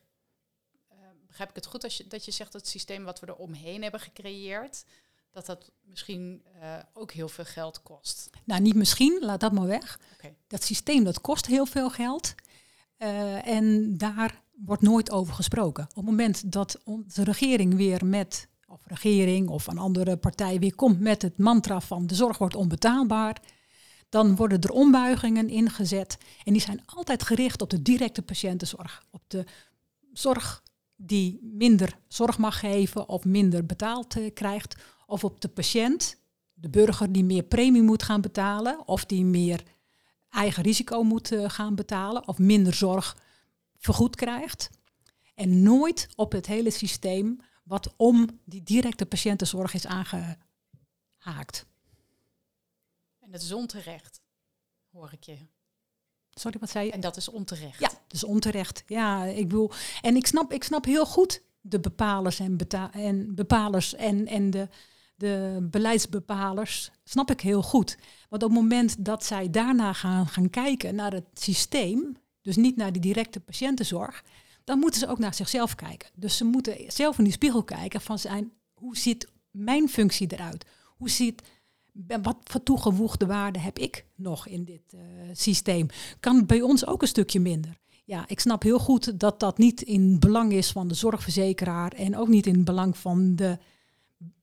Begrijp 1.31 1.51
ik 1.51 1.57
het 1.57 1.67
goed 1.67 1.85
als 1.85 1.97
je, 1.97 2.07
dat 2.07 2.25
je 2.25 2.31
zegt 2.31 2.53
het 2.53 2.69
systeem 2.69 3.05
wat 3.05 3.21
we 3.21 3.27
er 3.27 3.35
omheen 3.35 3.83
hebben 3.83 4.01
gecreëerd, 4.01 4.85
dat 5.31 5.47
dat 5.47 5.71
misschien 5.83 6.43
uh, 6.63 6.75
ook 6.93 7.13
heel 7.13 7.29
veel 7.29 7.45
geld 7.45 7.83
kost? 7.83 8.31
Nou, 8.45 8.61
niet 8.61 8.75
misschien, 8.75 9.19
laat 9.21 9.41
dat 9.41 9.53
maar 9.53 9.67
weg. 9.67 10.01
Okay. 10.15 10.37
Dat 10.47 10.63
systeem 10.63 11.05
dat 11.05 11.21
kost 11.21 11.47
heel 11.47 11.67
veel 11.67 11.91
geld. 11.91 12.35
Uh, 12.99 13.47
en 13.47 13.97
daar 13.99 14.43
wordt 14.53 14.83
nooit 14.83 15.11
over 15.11 15.35
gesproken. 15.35 15.85
Op 15.85 15.95
het 15.95 16.05
moment 16.05 16.53
dat 16.53 16.81
onze 16.85 17.25
regering 17.25 17.75
weer 17.75 18.07
met, 18.07 18.49
of 18.67 18.81
regering 18.87 19.49
of 19.49 19.67
een 19.67 19.79
andere 19.79 20.17
partij 20.17 20.59
weer 20.59 20.75
komt 20.75 21.01
met 21.01 21.23
het 21.23 21.39
mantra 21.39 21.81
van 21.81 22.07
de 22.07 22.15
zorg 22.15 22.39
wordt 22.39 22.55
onbetaalbaar, 22.55 23.43
dan 24.09 24.37
worden 24.37 24.61
er 24.61 24.71
ombuigingen 24.71 25.49
ingezet. 25.49 26.19
En 26.45 26.53
die 26.53 26.63
zijn 26.63 26.83
altijd 26.87 27.23
gericht 27.23 27.63
op 27.63 27.71
de 27.71 27.83
directe 27.83 28.23
patiëntenzorg. 28.23 29.05
Op 29.11 29.23
de 29.27 29.45
zorg 30.13 30.63
die 31.03 31.39
minder 31.43 31.99
zorg 32.09 32.39
mag 32.39 32.59
geven 32.59 33.09
of 33.09 33.25
minder 33.25 33.67
betaald 33.67 34.17
uh, 34.17 34.31
krijgt. 34.35 34.77
Of 35.07 35.25
op 35.25 35.41
de 35.41 35.49
patiënt, 35.49 36.17
de 36.55 36.69
burger 36.69 37.13
die 37.13 37.25
meer 37.25 37.43
premie 37.43 37.83
moet 37.83 38.03
gaan 38.03 38.21
betalen 38.21 38.89
of 38.89 39.05
die 39.05 39.25
meer 39.25 39.63
eigen 40.31 40.63
risico 40.63 41.03
moet 41.03 41.33
uh, 41.33 41.51
gaan 41.51 41.75
betalen 41.75 42.29
of 42.29 42.39
minder 42.39 42.75
zorg 42.75 43.17
vergoed 43.77 44.17
krijgt. 44.17 44.71
En 45.35 45.63
nooit 45.63 46.09
op 46.17 46.33
het 46.33 46.47
hele 46.47 46.71
systeem 46.71 47.41
wat 47.65 47.95
om 47.97 48.41
die 48.45 48.63
directe 48.63 49.07
patiëntenzorg 49.07 49.75
is 49.75 49.87
aangehaakt. 49.87 51.67
En 53.19 53.31
dat 53.31 53.43
is 53.43 53.53
onterecht, 53.53 54.21
hoor 54.93 55.13
ik 55.13 55.25
je. 55.25 55.37
Sorry, 56.31 56.59
wat 56.59 56.71
zei 56.71 56.87
je? 56.87 56.93
En 56.93 57.01
dat 57.01 57.17
is 57.17 57.29
onterecht. 57.29 57.81
Ja, 57.81 57.91
is 58.13 58.25
onterecht. 58.25 58.83
Ja, 58.87 59.25
ik 59.25 59.49
bedoel, 59.49 59.71
en 60.01 60.17
ik 60.17 60.27
snap, 60.27 60.53
ik 60.53 60.65
snap 60.65 60.85
heel 60.85 61.07
goed 61.07 61.43
de 61.61 61.81
bepalers 61.81 62.41
en, 62.41 62.59
en 62.93 63.35
bepalers 63.35 63.95
en, 63.95 64.27
en 64.27 64.51
de, 64.51 64.69
de 65.17 65.67
beleidsbepalers, 65.71 66.91
snap 67.05 67.31
ik 67.31 67.41
heel 67.41 67.63
goed. 67.63 67.99
Want 68.29 68.43
op 68.43 68.51
het 68.51 68.59
moment 68.59 69.05
dat 69.05 69.25
zij 69.25 69.51
daarna 69.51 69.93
gaan, 69.93 70.27
gaan 70.27 70.51
kijken 70.51 70.95
naar 70.95 71.13
het 71.13 71.27
systeem, 71.35 72.17
dus 72.43 72.57
niet 72.57 72.77
naar 72.77 72.93
die 72.93 73.03
directe 73.03 73.41
patiëntenzorg, 73.41 74.25
dan 74.65 74.79
moeten 74.79 75.01
ze 75.01 75.09
ook 75.09 75.19
naar 75.19 75.35
zichzelf 75.35 75.75
kijken. 75.75 76.09
Dus 76.15 76.37
ze 76.37 76.45
moeten 76.45 76.93
zelf 76.93 77.19
in 77.19 77.25
die 77.25 77.33
spiegel 77.33 77.65
kijken 77.65 78.01
van 78.01 78.19
zijn, 78.19 78.53
hoe 78.73 78.97
ziet 78.97 79.29
mijn 79.51 79.89
functie 79.89 80.33
eruit? 80.33 80.67
Hoe 80.97 81.11
ziet, 81.11 81.43
wat 82.23 82.37
voor 82.45 82.63
toegevoegde 82.63 83.27
waarde 83.27 83.59
heb 83.59 83.79
ik 83.79 84.05
nog 84.15 84.47
in 84.47 84.65
dit 84.65 84.93
uh, 84.95 85.01
systeem? 85.33 85.87
Kan 86.21 86.47
bij 86.47 86.61
ons 86.61 86.87
ook 86.87 87.03
een 87.03 87.09
stukje 87.09 87.41
minder? 87.41 87.79
Ja, 88.11 88.25
ik 88.27 88.41
snap 88.41 88.63
heel 88.63 88.79
goed 88.79 89.21
dat 89.21 89.41
dat 89.41 89.59
niet 89.59 89.83
in 89.83 90.19
belang 90.19 90.53
is 90.53 90.73
van 90.73 90.89
de 90.89 90.95
zorgverzekeraar 90.95 91.93
en 91.93 92.17
ook 92.17 92.29
niet 92.29 92.47
in 92.47 92.65
belang 92.65 92.97
van 92.97 93.37
de 93.37 93.59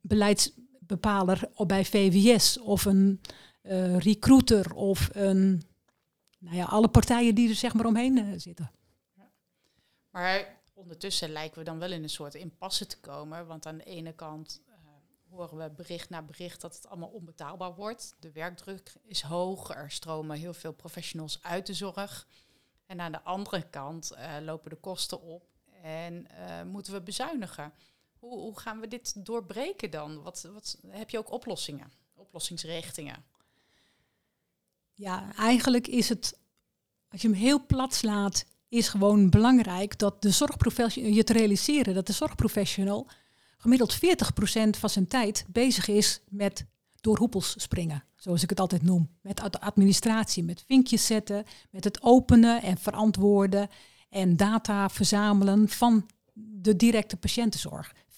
beleidsbepaler 0.02 1.50
bij 1.66 1.86
VWS 1.86 2.60
of 2.60 2.86
een 2.86 3.22
uh, 3.64 3.98
recruiter 3.98 4.74
of 4.74 5.10
een 5.14 5.64
nou 6.38 6.56
ja, 6.56 6.66
alle 6.66 6.88
partijen 6.88 7.36
die 7.36 7.50
er 7.50 7.56
zeg 7.56 7.74
maar 7.74 7.86
omheen 7.86 8.18
uh, 8.18 8.34
zitten. 8.38 8.72
Ja. 9.16 9.30
Maar 10.10 10.58
ondertussen 10.74 11.30
lijken 11.30 11.60
we 11.60 11.66
dan 11.66 11.80
wel 11.80 11.92
in 11.92 12.04
een 12.04 12.10
soort 12.10 12.36
impasse 12.36 12.86
te 12.86 13.00
komen. 13.00 13.48
Want 13.48 13.66
aan 13.66 13.78
de 13.78 13.84
ene 13.84 14.14
kant 14.14 14.62
uh, 14.68 14.76
horen 15.30 15.58
we 15.58 15.70
bericht 15.76 16.10
na 16.10 16.22
bericht 16.22 16.62
dat 16.62 16.76
het 16.76 16.88
allemaal 16.88 17.10
onbetaalbaar 17.10 17.76
wordt. 17.76 18.16
De 18.20 18.32
werkdruk 18.32 18.94
is 19.04 19.22
hoog, 19.22 19.76
er 19.76 19.92
stromen 19.92 20.38
heel 20.38 20.54
veel 20.54 20.74
professionals 20.74 21.40
uit 21.42 21.66
de 21.66 21.74
zorg. 21.74 22.28
En 22.88 23.02
aan 23.02 23.12
de 23.12 23.22
andere 23.22 23.70
kant 23.70 24.12
uh, 24.12 24.36
lopen 24.42 24.70
de 24.70 24.76
kosten 24.76 25.22
op 25.22 25.44
en 25.82 26.28
moeten 26.72 26.94
we 26.94 27.02
bezuinigen. 27.02 27.74
Hoe, 28.20 28.40
hoe, 28.40 28.60
gaan 28.60 28.80
we 28.80 28.88
dit 28.88 29.26
doorbreken 29.26 29.92
dan? 29.92 30.22
Wat, 30.24 30.48
wat, 30.54 30.78
heb 30.88 31.10
je 31.10 31.18
ook 31.18 31.32
oplossingen, 31.32 31.92
oplossingsrichtingen? 32.16 33.24
Ja, 34.94 35.36
eigenlijk 35.36 35.88
is 35.88 36.10
het, 36.10 36.38
als 37.10 37.22
je 37.22 37.28
hem 37.28 37.38
heel 37.38 37.66
plat 37.66 37.94
slaat, 37.94 38.46
is 38.70 38.88
gewoon 38.88 39.30
belangrijk 39.30 40.00
dat 40.00 40.22
de 40.22 40.32
zorgprofessional, 40.32 41.12
je 41.12 41.24
te 41.24 41.34
realiseren 41.34 41.94
dat 41.94 42.08
de 42.08 42.14
zorgprofessional 42.14 43.08
gemiddeld 43.58 43.96
40% 43.96 44.00
van 44.70 44.90
zijn 44.90 45.08
tijd 45.08 45.46
bezig 45.48 45.88
is 45.88 46.22
met 46.30 46.66
door 47.02 47.18
hoepels 47.18 47.62
springen, 47.62 48.04
zoals 48.18 48.44
ik 48.44 48.50
het 48.50 48.60
altijd 48.60 48.84
noem. 48.84 49.10
Met 49.22 49.60
administratie, 49.60 50.44
met 50.44 50.64
vinkjes 50.68 51.06
zetten, 51.06 51.46
met 51.72 51.84
het 51.84 52.02
openen 52.02 52.62
en 52.62 52.78
verantwoorden 52.78 53.70
en 54.10 54.38
data 54.38 54.90
verzamelen 54.90 55.70
van 55.70 56.10
de 56.34 56.76
directe 56.76 57.18
patiëntenzorg. 57.18 57.94
40%, 57.94 58.16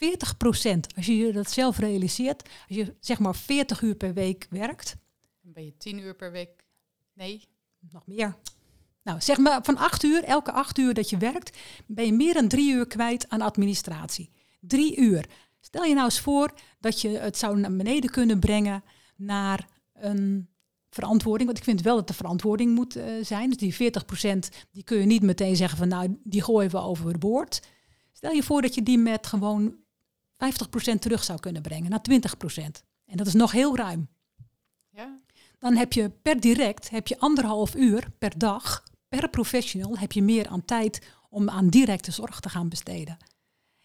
als 0.95 1.05
je 1.05 1.17
je 1.17 1.31
dat 1.31 1.51
zelf 1.51 1.77
realiseert, 1.77 2.43
als 2.43 2.77
je 2.77 2.95
zeg 2.99 3.19
maar 3.19 3.35
40 3.35 3.81
uur 3.81 3.95
per 3.95 4.13
week 4.13 4.47
werkt. 4.49 4.95
Dan 5.41 5.53
ben 5.53 5.65
je 5.65 5.77
10 5.77 5.99
uur 5.99 6.15
per 6.15 6.31
week 6.31 6.67
Nee. 7.19 7.47
Nog 7.91 8.07
meer. 8.07 8.35
Nou, 9.03 9.21
zeg 9.21 9.37
maar 9.37 9.63
van 9.63 9.77
acht 9.77 10.03
uur, 10.03 10.23
elke 10.23 10.51
acht 10.51 10.77
uur 10.77 10.93
dat 10.93 11.09
je 11.09 11.17
werkt, 11.17 11.57
ben 11.87 12.05
je 12.05 12.13
meer 12.13 12.33
dan 12.33 12.47
drie 12.47 12.73
uur 12.73 12.87
kwijt 12.87 13.29
aan 13.29 13.41
administratie. 13.41 14.31
Drie 14.59 14.97
uur. 14.97 15.25
Stel 15.59 15.83
je 15.83 15.93
nou 15.93 16.05
eens 16.05 16.19
voor 16.19 16.53
dat 16.79 17.01
je 17.01 17.09
het 17.09 17.37
zou 17.37 17.59
naar 17.59 17.75
beneden 17.75 18.09
kunnen 18.09 18.39
brengen 18.39 18.83
naar 19.15 19.67
een 19.99 20.49
verantwoording. 20.89 21.45
Want 21.45 21.57
ik 21.57 21.63
vind 21.63 21.81
wel 21.81 21.95
dat 21.95 22.07
de 22.07 22.13
verantwoording 22.13 22.75
moet 22.75 22.97
uh, 22.97 23.03
zijn. 23.21 23.49
Dus 23.49 23.57
die 23.57 23.91
40% 23.91 24.37
die 24.71 24.83
kun 24.83 24.99
je 24.99 25.05
niet 25.05 25.21
meteen 25.21 25.55
zeggen 25.55 25.77
van 25.77 25.87
nou, 25.87 26.19
die 26.23 26.43
gooien 26.43 26.71
we 26.71 26.77
overboord. 26.77 27.61
Stel 28.11 28.31
je 28.31 28.43
voor 28.43 28.61
dat 28.61 28.75
je 28.75 28.83
die 28.83 28.97
met 28.97 29.27
gewoon 29.27 29.75
50% 29.75 30.99
terug 30.99 31.23
zou 31.23 31.39
kunnen 31.39 31.61
brengen 31.61 31.89
naar 31.89 32.05
20%. 32.11 32.63
En 33.05 33.17
dat 33.17 33.27
is 33.27 33.33
nog 33.33 33.51
heel 33.51 33.75
ruim. 33.75 34.07
Ja 34.89 35.19
dan 35.59 35.75
heb 35.75 35.93
je 35.93 36.09
per 36.09 36.39
direct 36.39 36.89
heb 36.89 37.07
je 37.07 37.19
anderhalf 37.19 37.75
uur 37.75 38.07
per 38.17 38.37
dag 38.37 38.83
per 39.09 39.29
professional 39.29 39.97
heb 39.97 40.11
je 40.11 40.23
meer 40.23 40.47
aan 40.47 40.65
tijd 40.65 41.07
om 41.29 41.49
aan 41.49 41.69
directe 41.69 42.11
zorg 42.11 42.39
te 42.39 42.49
gaan 42.49 42.69
besteden. 42.69 43.17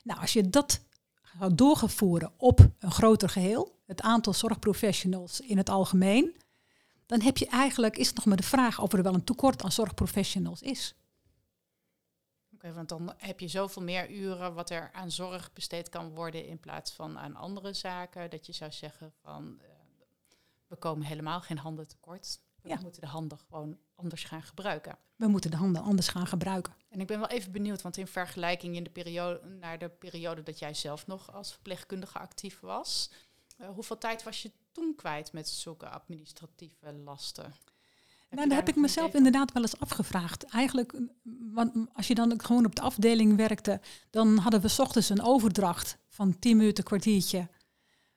Nou, 0.03 0.21
als 0.21 0.33
je 0.33 0.51
dat 0.51 0.81
gaat 1.23 1.59
doorgevoeren 1.59 2.33
op 2.37 2.69
een 2.79 2.91
groter 2.91 3.29
geheel, 3.29 3.74
het 3.85 4.01
aantal 4.01 4.33
zorgprofessionals 4.33 5.41
in 5.41 5.57
het 5.57 5.69
algemeen, 5.69 6.37
dan 7.07 7.21
heb 7.21 7.37
je 7.37 7.47
eigenlijk, 7.47 7.97
is 7.97 8.07
het 8.07 8.17
nog 8.17 8.25
maar 8.25 8.37
de 8.37 8.43
vraag 8.43 8.81
of 8.81 8.93
er 8.93 9.03
wel 9.03 9.15
een 9.15 9.25
tekort 9.25 9.63
aan 9.63 9.73
zorgprofessionals 9.73 10.63
is. 10.63 10.95
Oké, 12.55 12.73
want 12.73 12.89
dan 12.89 13.15
heb 13.17 13.41
je 13.41 13.49
zoveel 13.49 13.83
meer 13.83 14.11
uren 14.11 14.55
wat 14.55 14.71
er 14.71 14.93
aan 14.93 15.11
zorg 15.11 15.53
besteed 15.53 15.89
kan 15.89 16.15
worden 16.15 16.47
in 16.47 16.61
plaats 16.61 16.93
van 16.93 17.19
aan 17.19 17.37
andere 17.37 17.73
zaken, 17.73 18.31
dat 18.31 18.47
je 18.47 18.53
zou 18.53 18.73
zeggen 18.73 19.13
van 19.23 19.59
eh, 19.61 19.69
we 20.67 20.77
komen 20.77 21.07
helemaal 21.07 21.41
geen 21.41 21.59
handen 21.59 21.87
tekort. 21.87 22.41
We 22.63 22.79
moeten 22.83 23.01
de 23.01 23.07
handen 23.07 23.39
gewoon 23.39 23.79
anders 23.95 24.25
gaan 24.25 24.43
gebruiken. 24.43 24.99
We 25.17 25.27
moeten 25.27 25.51
de 25.51 25.57
handen 25.57 25.83
anders 25.83 26.09
gaan 26.09 26.27
gebruiken. 26.27 26.75
En 26.89 27.01
ik 27.01 27.07
ben 27.07 27.19
wel 27.19 27.29
even 27.29 27.53
benieuwd, 27.53 27.83
want 27.83 27.97
in 27.97 28.07
vergelijking 28.07 28.77
in 28.77 28.85
de 28.85 28.91
periode, 28.91 29.47
naar 29.47 29.79
de 29.79 29.89
periode 29.89 30.43
dat 30.43 30.59
jij 30.59 30.75
zelf 30.75 31.07
nog 31.07 31.33
als 31.33 31.53
verpleegkundige 31.53 32.19
actief 32.19 32.61
was, 32.61 33.11
uh, 33.61 33.69
hoeveel 33.69 33.99
tijd 33.99 34.23
was 34.23 34.43
je 34.43 34.51
toen 34.73 34.95
kwijt 34.97 35.33
met 35.33 35.49
zulke 35.49 35.89
administratieve 35.89 36.93
lasten? 37.05 37.55
nou, 38.31 38.49
daar 38.49 38.59
heb 38.59 38.69
ik 38.69 38.77
mezelf 38.77 39.15
inderdaad 39.15 39.53
wel 39.53 39.63
eens 39.63 39.81
afgevraagd. 39.81 40.45
Eigenlijk, 40.45 41.01
want 41.53 41.73
als 41.93 42.07
je 42.07 42.15
dan 42.15 42.41
gewoon 42.43 42.65
op 42.65 42.75
de 42.75 42.83
afdeling 42.83 43.37
werkte, 43.37 43.81
dan 44.11 44.37
hadden 44.37 44.61
we 44.61 44.69
s 44.69 44.79
ochtends 44.79 45.09
een 45.09 45.23
overdracht 45.23 45.99
van 46.09 46.39
10 46.39 46.57
minuten, 46.57 46.85
kwartiertje 46.85 47.49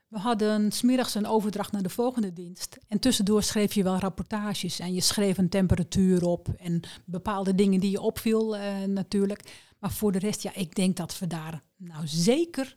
we 0.07 0.17
hadden 0.17 0.71
smiddags 0.71 1.15
een 1.15 1.27
overdracht 1.27 1.71
naar 1.71 1.81
de 1.81 1.89
volgende 1.89 2.33
dienst. 2.33 2.77
En 2.87 2.99
tussendoor 2.99 3.43
schreef 3.43 3.73
je 3.73 3.83
wel 3.83 3.97
rapportages 3.97 4.79
en 4.79 4.93
je 4.93 5.01
schreef 5.01 5.37
een 5.37 5.49
temperatuur 5.49 6.25
op 6.25 6.47
en 6.57 6.81
bepaalde 7.05 7.55
dingen 7.55 7.79
die 7.79 7.91
je 7.91 8.01
opviel 8.01 8.57
uh, 8.57 8.83
natuurlijk. 8.83 9.41
Maar 9.79 9.91
voor 9.91 10.11
de 10.11 10.19
rest, 10.19 10.41
ja, 10.41 10.55
ik 10.55 10.75
denk 10.75 10.97
dat 10.97 11.19
we 11.19 11.27
daar 11.27 11.63
nou 11.77 12.07
zeker 12.07 12.75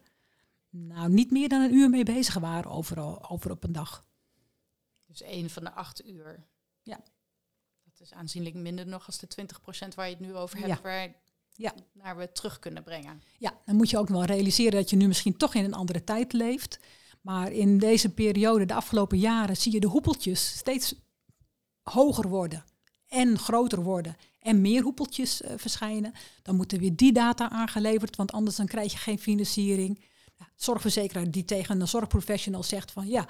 nou, 0.70 1.08
niet 1.08 1.30
meer 1.30 1.48
dan 1.48 1.60
een 1.60 1.74
uur 1.74 1.90
mee 1.90 2.04
bezig 2.04 2.34
waren 2.34 2.70
over, 2.70 3.30
over 3.30 3.50
op 3.50 3.64
een 3.64 3.72
dag. 3.72 4.04
Dus 5.06 5.22
één 5.22 5.50
van 5.50 5.64
de 5.64 5.72
acht 5.72 6.06
uur. 6.06 6.46
Ja. 6.82 7.00
Dat 7.84 8.00
is 8.00 8.12
aanzienlijk 8.12 8.54
minder 8.54 8.86
nog 8.86 9.06
als 9.06 9.18
de 9.18 9.28
20% 9.86 9.94
waar 9.94 10.06
je 10.06 10.14
het 10.14 10.24
nu 10.24 10.34
over 10.34 10.58
hebt, 10.58 10.68
ja. 10.68 10.80
waar 10.82 11.14
ja. 11.54 11.74
naar 11.92 12.16
we 12.16 12.32
terug 12.32 12.58
kunnen 12.58 12.82
brengen. 12.82 13.22
Ja, 13.38 13.60
dan 13.64 13.76
moet 13.76 13.90
je 13.90 13.98
ook 13.98 14.08
wel 14.08 14.24
realiseren 14.24 14.72
dat 14.72 14.90
je 14.90 14.96
nu 14.96 15.06
misschien 15.06 15.36
toch 15.36 15.54
in 15.54 15.64
een 15.64 15.74
andere 15.74 16.04
tijd 16.04 16.32
leeft. 16.32 16.78
Maar 17.20 17.52
in 17.52 17.78
deze 17.78 18.14
periode, 18.14 18.64
de 18.64 18.74
afgelopen 18.74 19.18
jaren, 19.18 19.56
zie 19.56 19.72
je 19.72 19.80
de 19.80 19.86
hoepeltjes 19.86 20.56
steeds 20.56 20.94
hoger 21.82 22.28
worden 22.28 22.64
en 23.06 23.38
groter 23.38 23.82
worden 23.82 24.16
en 24.38 24.60
meer 24.60 24.82
hoepeltjes 24.82 25.42
uh, 25.42 25.50
verschijnen. 25.56 26.12
Dan 26.42 26.56
moeten 26.56 26.78
weer 26.78 26.96
die 26.96 27.12
data 27.12 27.50
aangeleverd, 27.50 28.16
want 28.16 28.32
anders 28.32 28.56
dan 28.56 28.66
krijg 28.66 28.92
je 28.92 28.98
geen 28.98 29.18
financiering. 29.18 30.04
Zorgverzekeraar 30.54 31.30
die 31.30 31.44
tegen 31.44 31.80
een 31.80 31.88
zorgprofessional 31.88 32.62
zegt 32.62 32.90
van 32.90 33.09
ja, 33.09 33.28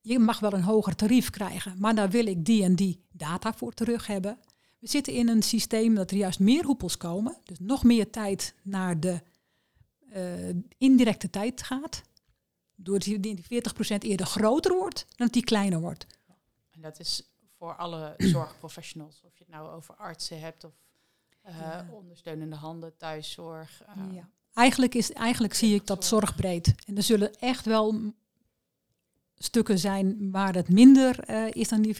je 0.00 0.18
mag 0.18 0.40
wel 0.40 0.52
een 0.52 0.62
hoger 0.62 0.96
tarief 0.96 1.30
krijgen, 1.30 1.74
maar 1.78 1.94
daar 1.94 2.10
wil 2.10 2.26
ik 2.26 2.44
die 2.44 2.62
en 2.62 2.74
die 2.74 3.04
data 3.12 3.52
voor 3.52 3.72
terug 3.72 4.06
hebben. 4.06 4.38
We 4.78 4.88
zitten 4.88 5.12
in 5.12 5.28
een 5.28 5.42
systeem 5.42 5.94
dat 5.94 6.10
er 6.10 6.16
juist 6.16 6.40
meer 6.40 6.64
hoepels 6.64 6.96
komen, 6.96 7.36
dus 7.44 7.58
nog 7.60 7.84
meer 7.84 8.10
tijd 8.10 8.54
naar 8.62 9.00
de 9.00 9.20
uh, 10.14 10.54
indirecte 10.78 11.30
tijd 11.30 11.62
gaat. 11.62 12.02
Doordat 12.74 13.22
die 13.22 13.42
40% 13.42 13.46
eerder 13.98 14.26
groter 14.26 14.76
wordt 14.76 15.04
dan 15.08 15.26
dat 15.26 15.32
die 15.32 15.44
kleiner 15.44 15.80
wordt. 15.80 16.06
En 16.70 16.80
dat 16.80 17.00
is 17.00 17.32
voor 17.56 17.76
alle 17.76 18.14
zorgprofessionals, 18.34 19.20
of 19.24 19.38
je 19.38 19.44
het 19.44 19.54
nou 19.54 19.70
over 19.70 19.94
artsen 19.94 20.40
hebt 20.40 20.64
of 20.64 20.72
uh, 21.48 21.80
ondersteunende 21.90 22.56
handen, 22.56 22.96
thuiszorg. 22.96 23.82
Uh, 23.96 24.14
ja. 24.14 24.28
Eigenlijk, 24.54 24.94
is, 24.94 25.12
eigenlijk 25.12 25.54
zie 25.54 25.74
ik 25.74 25.86
dat 25.86 26.04
zorgbreed. 26.04 26.74
En 26.86 26.96
er 26.96 27.02
zullen 27.02 27.34
echt 27.38 27.64
wel 27.64 28.12
stukken 29.42 29.78
zijn 29.78 30.30
waar 30.30 30.54
het 30.54 30.68
minder 30.68 31.30
uh, 31.30 31.44
is 31.50 31.68
dan 31.68 31.82
die 31.82 31.94
40%. 31.94 31.98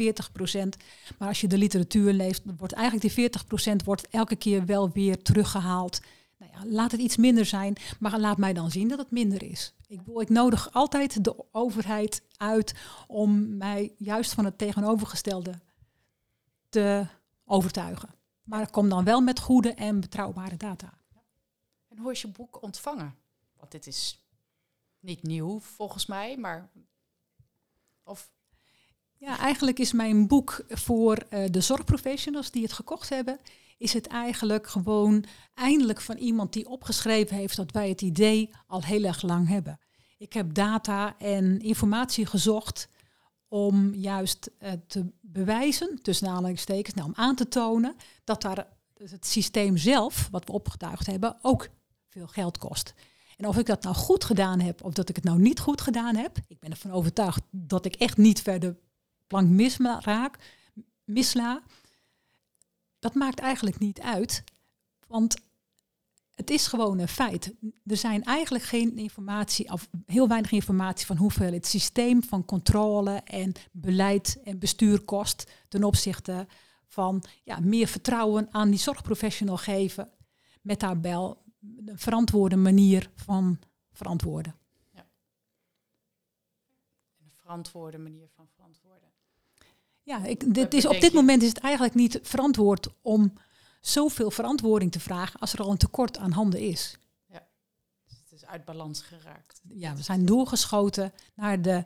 Maar 1.19 1.29
als 1.29 1.41
je 1.41 1.49
de 1.49 1.59
literatuur 1.59 2.13
leest, 2.13 2.43
wordt 2.57 2.73
eigenlijk 2.73 3.15
die 3.15 3.31
40% 3.73 3.85
wordt 3.85 4.09
elke 4.09 4.37
keer 4.37 4.67
wel 4.67 4.91
weer 4.91 5.23
teruggehaald. 5.23 6.01
Nou 6.39 6.53
ja, 6.55 6.75
laat 6.75 6.93
het 6.93 7.01
iets 7.01 7.17
minder 7.17 7.47
zijn, 7.47 7.77
maar 7.99 8.19
laat 8.19 8.39
mij 8.39 8.53
dan 8.53 8.71
zien 8.71 8.89
dat 8.89 8.99
het 8.99 9.11
minder 9.11 9.43
is. 9.43 9.75
Ik, 9.87 10.01
ik 10.15 10.29
nodig 10.29 10.73
altijd 10.73 11.25
de 11.25 11.45
overheid 11.53 12.23
uit 12.37 12.75
om 13.07 13.57
mij 13.57 13.93
juist 13.97 14.33
van 14.33 14.45
het 14.45 14.59
tegenovergestelde 14.59 15.55
te 16.69 17.07
overtuigen. 17.45 18.09
Maar 18.43 18.71
kom 18.71 18.89
dan 18.89 19.05
wel 19.05 19.21
met 19.21 19.41
goede 19.41 19.75
en 19.75 20.01
betrouwbare 20.01 20.57
data. 20.57 21.02
En 21.93 21.99
hoe 21.99 22.11
is 22.11 22.21
je 22.21 22.29
boek 22.29 22.63
ontvangen? 22.63 23.15
Want 23.57 23.71
dit 23.71 23.87
is 23.87 24.25
niet 25.01 25.23
nieuw 25.23 25.61
volgens 25.61 26.07
mij, 26.07 26.37
maar. 26.37 26.71
Of. 28.05 28.31
Ja, 29.17 29.39
eigenlijk 29.39 29.79
is 29.79 29.93
mijn 29.93 30.27
boek 30.27 30.65
voor 30.69 31.27
uh, 31.31 31.45
de 31.51 31.61
zorgprofessionals 31.61 32.51
die 32.51 32.63
het 32.63 32.73
gekocht 32.73 33.09
hebben, 33.09 33.39
is 33.79 33.93
het 33.93 34.07
eigenlijk 34.07 34.67
gewoon 34.67 35.25
eindelijk 35.55 36.01
van 36.01 36.17
iemand 36.17 36.53
die 36.53 36.69
opgeschreven 36.69 37.37
heeft 37.37 37.57
dat 37.57 37.73
wij 37.73 37.89
het 37.89 38.03
idee 38.03 38.51
al 38.67 38.83
heel 38.83 39.05
erg 39.05 39.23
lang 39.23 39.49
hebben. 39.49 39.79
Ik 40.19 40.33
heb 40.33 40.55
data 40.55 41.19
en 41.19 41.61
informatie 41.61 42.27
gezocht 42.27 42.89
om 43.49 43.95
juist 43.95 44.51
uh, 44.61 44.73
te 44.87 45.13
bewijzen, 45.21 46.03
tussen 46.03 46.29
aanhalingstekens, 46.29 46.95
nou, 46.95 47.09
om 47.09 47.15
aan 47.15 47.35
te 47.35 47.49
tonen 47.49 47.97
dat 48.25 48.43
daar 48.43 48.67
het 48.95 49.27
systeem 49.27 49.77
zelf, 49.77 50.29
wat 50.31 50.45
we 50.45 50.53
opgetuigd 50.53 51.07
hebben, 51.07 51.39
ook 51.43 51.69
veel 52.13 52.27
geld 52.27 52.59
kost. 52.59 52.95
En 53.37 53.47
of 53.47 53.59
ik 53.59 53.67
dat 53.67 53.83
nou 53.83 53.95
goed 53.95 54.25
gedaan 54.25 54.61
heb 54.61 54.85
of 54.85 54.93
dat 54.93 55.09
ik 55.09 55.17
het 55.17 55.25
nou 55.25 55.39
niet 55.39 55.61
goed 55.61 55.81
gedaan 55.81 56.17
heb, 56.17 56.39
ik 56.49 56.59
ben 56.59 56.71
ervan 56.71 56.91
overtuigd 56.91 57.43
dat 57.51 57.85
ik 57.85 57.95
echt 57.95 58.17
niet 58.17 58.43
verder 58.43 58.77
plank 59.27 59.49
misraak, 59.49 60.39
misla. 61.05 61.63
Dat 62.99 63.15
maakt 63.15 63.39
eigenlijk 63.39 63.79
niet 63.79 64.01
uit, 64.01 64.45
want 65.07 65.37
het 66.35 66.51
is 66.51 66.67
gewoon 66.67 66.99
een 66.99 67.09
feit. 67.09 67.55
Er 67.87 67.97
zijn 67.97 68.25
eigenlijk 68.25 68.65
geen 68.65 68.97
informatie, 68.97 69.73
of 69.73 69.89
heel 70.07 70.29
weinig 70.29 70.53
informatie 70.53 71.07
van 71.07 71.17
hoeveel 71.17 71.53
het 71.53 71.67
systeem 71.67 72.23
van 72.23 72.45
controle 72.45 73.21
en 73.25 73.53
beleid 73.71 74.41
en 74.45 74.59
bestuur 74.59 75.01
kost 75.01 75.51
ten 75.69 75.85
opzichte 75.85 76.47
van 76.87 77.23
ja, 77.45 77.61
meer 77.61 77.87
vertrouwen 77.87 78.49
aan 78.51 78.71
die 78.71 78.79
zorgprofessional 78.79 79.57
geven 79.57 80.11
met 80.63 80.81
daarbij 80.81 81.35
een 81.63 81.99
verantwoorde 81.99 82.57
manier 82.57 83.11
van 83.15 83.59
verantwoorden. 83.93 84.55
Ja. 84.91 85.07
Een 87.19 87.33
verantwoorde 87.33 87.99
manier 87.99 88.29
van 88.35 88.49
verantwoorden. 88.49 89.09
Ja, 90.03 90.25
ik, 90.25 90.55
dit 90.55 90.75
is, 90.75 90.87
op 90.87 91.01
dit 91.01 91.13
moment 91.13 91.43
is 91.43 91.49
het 91.49 91.59
eigenlijk 91.59 91.95
niet 91.95 92.19
verantwoord 92.23 92.89
om 93.03 93.33
zoveel 93.81 94.31
verantwoording 94.31 94.93
te 94.93 95.01
vragen 95.01 95.41
als 95.41 95.53
er 95.53 95.61
al 95.61 95.71
een 95.71 95.77
tekort 95.77 96.19
aan 96.19 96.31
handen 96.31 96.61
is. 96.61 96.99
Ja, 97.27 97.47
dus 98.05 98.19
het 98.19 98.33
is 98.33 98.47
uit 98.47 98.65
balans 98.65 99.03
geraakt. 99.03 99.61
Ja, 99.69 99.95
we 99.95 100.03
zijn 100.03 100.27
doorgeschoten 100.27 101.13
naar 101.35 101.63
de, 101.63 101.85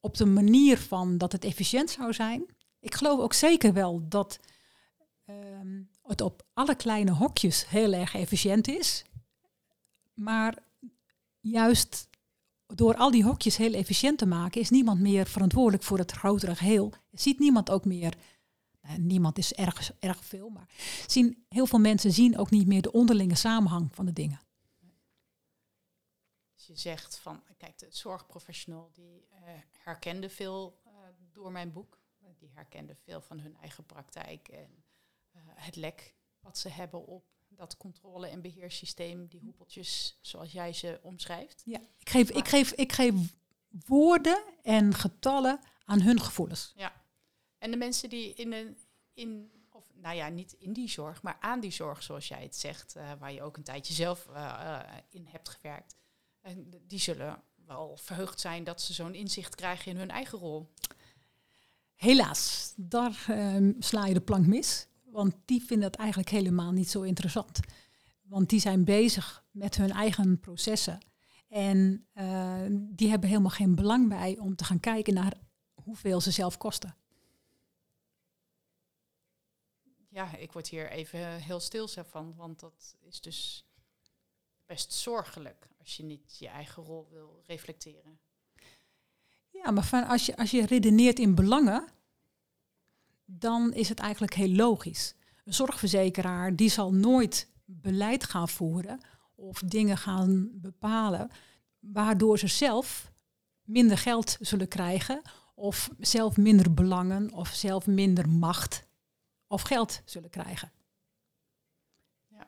op 0.00 0.16
de 0.16 0.26
manier 0.26 0.78
van 0.78 1.18
dat 1.18 1.32
het 1.32 1.44
efficiënt 1.44 1.90
zou 1.90 2.12
zijn. 2.12 2.46
Ik 2.80 2.94
geloof 2.94 3.20
ook 3.20 3.32
zeker 3.32 3.72
wel 3.72 4.08
dat 4.08 4.40
ehm, 5.24 5.82
het 6.06 6.20
op 6.20 6.46
alle 6.52 6.74
kleine 6.74 7.10
hokjes 7.10 7.68
heel 7.68 7.92
erg 7.92 8.14
efficiënt 8.14 8.68
is. 8.68 9.04
Maar 10.14 10.58
juist 11.40 12.08
door 12.66 12.96
al 12.96 13.10
die 13.10 13.24
hokjes 13.24 13.56
heel 13.56 13.72
efficiënt 13.72 14.18
te 14.18 14.26
maken, 14.26 14.60
is 14.60 14.70
niemand 14.70 15.00
meer 15.00 15.26
verantwoordelijk 15.26 15.82
voor 15.82 15.98
het 15.98 16.12
grotere 16.12 16.56
geheel. 16.56 16.92
Ziet 17.12 17.38
niemand 17.38 17.70
ook 17.70 17.84
meer, 17.84 18.16
nou, 18.80 18.98
niemand 18.98 19.38
is 19.38 19.52
erg, 19.52 19.92
erg 19.98 20.24
veel, 20.24 20.48
maar 20.48 20.68
zien, 21.06 21.44
heel 21.48 21.66
veel 21.66 21.78
mensen 21.78 22.12
zien 22.12 22.38
ook 22.38 22.50
niet 22.50 22.66
meer 22.66 22.82
de 22.82 22.92
onderlinge 22.92 23.34
samenhang 23.34 23.94
van 23.94 24.04
de 24.04 24.12
dingen. 24.12 24.40
Als 26.54 26.66
je 26.66 26.76
zegt 26.76 27.16
van, 27.16 27.42
kijk, 27.56 27.78
de 27.78 27.86
zorgprofessional 27.90 28.90
die 28.92 29.28
uh, 29.32 29.38
herkende 29.78 30.28
veel 30.28 30.80
uh, 30.86 30.92
door 31.32 31.52
mijn 31.52 31.72
boek. 31.72 32.02
Die 32.38 32.50
herkende 32.54 32.94
veel 32.94 33.20
van 33.20 33.38
hun 33.38 33.56
eigen 33.56 33.86
praktijk 33.86 34.48
en 34.48 34.83
het 35.54 35.76
lek 35.76 36.14
wat 36.40 36.58
ze 36.58 36.68
hebben 36.68 37.06
op 37.06 37.24
dat 37.48 37.76
controle- 37.76 38.28
en 38.28 38.40
beheerssysteem, 38.40 39.26
die 39.26 39.40
hoepeltjes 39.40 40.18
zoals 40.20 40.52
jij 40.52 40.72
ze 40.72 40.98
omschrijft. 41.02 41.62
Ja, 41.64 41.80
ik 41.98 42.10
geef, 42.10 42.30
ik 42.30 42.48
geef, 42.48 42.72
ik 42.72 42.92
geef 42.92 43.14
woorden 43.86 44.42
en 44.62 44.94
getallen 44.94 45.60
aan 45.84 46.00
hun 46.00 46.20
gevoelens. 46.20 46.72
Ja, 46.76 47.02
en 47.58 47.70
de 47.70 47.76
mensen 47.76 48.08
die 48.08 48.34
in 48.34 48.52
een, 48.52 48.78
in, 49.12 49.50
of 49.70 49.90
nou 49.94 50.16
ja, 50.16 50.28
niet 50.28 50.52
in 50.52 50.72
die 50.72 50.88
zorg, 50.88 51.22
maar 51.22 51.36
aan 51.40 51.60
die 51.60 51.70
zorg, 51.70 52.02
zoals 52.02 52.28
jij 52.28 52.42
het 52.42 52.56
zegt, 52.56 52.96
uh, 52.96 53.12
waar 53.18 53.32
je 53.32 53.42
ook 53.42 53.56
een 53.56 53.62
tijdje 53.62 53.94
zelf 53.94 54.28
uh, 54.30 54.80
in 55.08 55.26
hebt 55.26 55.48
gewerkt, 55.48 55.96
en 56.40 56.70
die 56.86 56.98
zullen 56.98 57.42
wel 57.66 57.96
verheugd 57.96 58.40
zijn 58.40 58.64
dat 58.64 58.80
ze 58.80 58.92
zo'n 58.92 59.14
inzicht 59.14 59.54
krijgen 59.54 59.92
in 59.92 59.98
hun 59.98 60.10
eigen 60.10 60.38
rol. 60.38 60.72
Helaas, 61.94 62.72
daar 62.76 63.24
ehm, 63.28 63.72
sla 63.78 64.06
je 64.06 64.14
de 64.14 64.20
plank 64.20 64.46
mis. 64.46 64.86
Want 65.14 65.34
die 65.44 65.62
vinden 65.62 65.86
het 65.86 65.96
eigenlijk 65.96 66.28
helemaal 66.28 66.72
niet 66.72 66.90
zo 66.90 67.02
interessant. 67.02 67.60
Want 68.22 68.48
die 68.48 68.60
zijn 68.60 68.84
bezig 68.84 69.44
met 69.50 69.76
hun 69.76 69.90
eigen 69.90 70.40
processen. 70.40 70.98
En 71.48 72.06
uh, 72.14 72.62
die 72.70 73.08
hebben 73.08 73.28
helemaal 73.28 73.50
geen 73.50 73.74
belang 73.74 74.08
bij 74.08 74.38
om 74.38 74.56
te 74.56 74.64
gaan 74.64 74.80
kijken 74.80 75.14
naar 75.14 75.32
hoeveel 75.74 76.20
ze 76.20 76.30
zelf 76.30 76.56
kosten. 76.56 76.96
Ja, 80.08 80.36
ik 80.36 80.52
word 80.52 80.68
hier 80.68 80.90
even 80.90 81.36
heel 81.36 81.60
stil 81.60 81.88
van, 81.88 82.34
want 82.36 82.60
dat 82.60 82.96
is 83.00 83.20
dus 83.20 83.66
best 84.66 84.92
zorgelijk 84.92 85.68
als 85.78 85.96
je 85.96 86.02
niet 86.02 86.38
je 86.38 86.48
eigen 86.48 86.82
rol 86.82 87.08
wil 87.10 87.42
reflecteren. 87.46 88.18
Ja, 89.50 89.70
maar 89.70 89.84
van 89.84 90.06
als, 90.06 90.26
je, 90.26 90.36
als 90.36 90.50
je 90.50 90.66
redeneert 90.66 91.18
in 91.18 91.34
belangen, 91.34 91.88
dan 93.38 93.72
is 93.72 93.88
het 93.88 93.98
eigenlijk 93.98 94.34
heel 94.34 94.54
logisch. 94.54 95.14
Een 95.44 95.54
zorgverzekeraar 95.54 96.56
die 96.56 96.70
zal 96.70 96.92
nooit 96.92 97.48
beleid 97.64 98.24
gaan 98.24 98.48
voeren 98.48 99.00
of 99.34 99.58
dingen 99.58 99.98
gaan 99.98 100.48
bepalen 100.52 101.30
waardoor 101.78 102.38
ze 102.38 102.46
zelf 102.46 103.12
minder 103.62 103.98
geld 103.98 104.36
zullen 104.40 104.68
krijgen 104.68 105.22
of 105.54 105.90
zelf 105.98 106.36
minder 106.36 106.74
belangen 106.74 107.32
of 107.32 107.48
zelf 107.48 107.86
minder 107.86 108.28
macht 108.28 108.86
of 109.46 109.62
geld 109.62 110.02
zullen 110.04 110.30
krijgen. 110.30 110.72
Ja. 112.28 112.46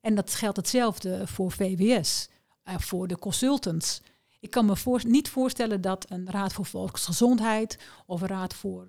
En 0.00 0.14
dat 0.14 0.34
geldt 0.34 0.56
hetzelfde 0.56 1.26
voor 1.26 1.52
VWS, 1.52 2.28
eh, 2.62 2.78
voor 2.78 3.08
de 3.08 3.18
consultants. 3.18 4.02
Ik 4.40 4.50
kan 4.50 4.66
me 4.66 4.76
voor, 4.76 5.00
niet 5.06 5.28
voorstellen 5.28 5.80
dat 5.80 6.10
een 6.10 6.30
raad 6.30 6.52
voor 6.52 6.66
volksgezondheid 6.66 7.78
of 8.06 8.20
een 8.20 8.28
raad 8.28 8.54
voor 8.54 8.88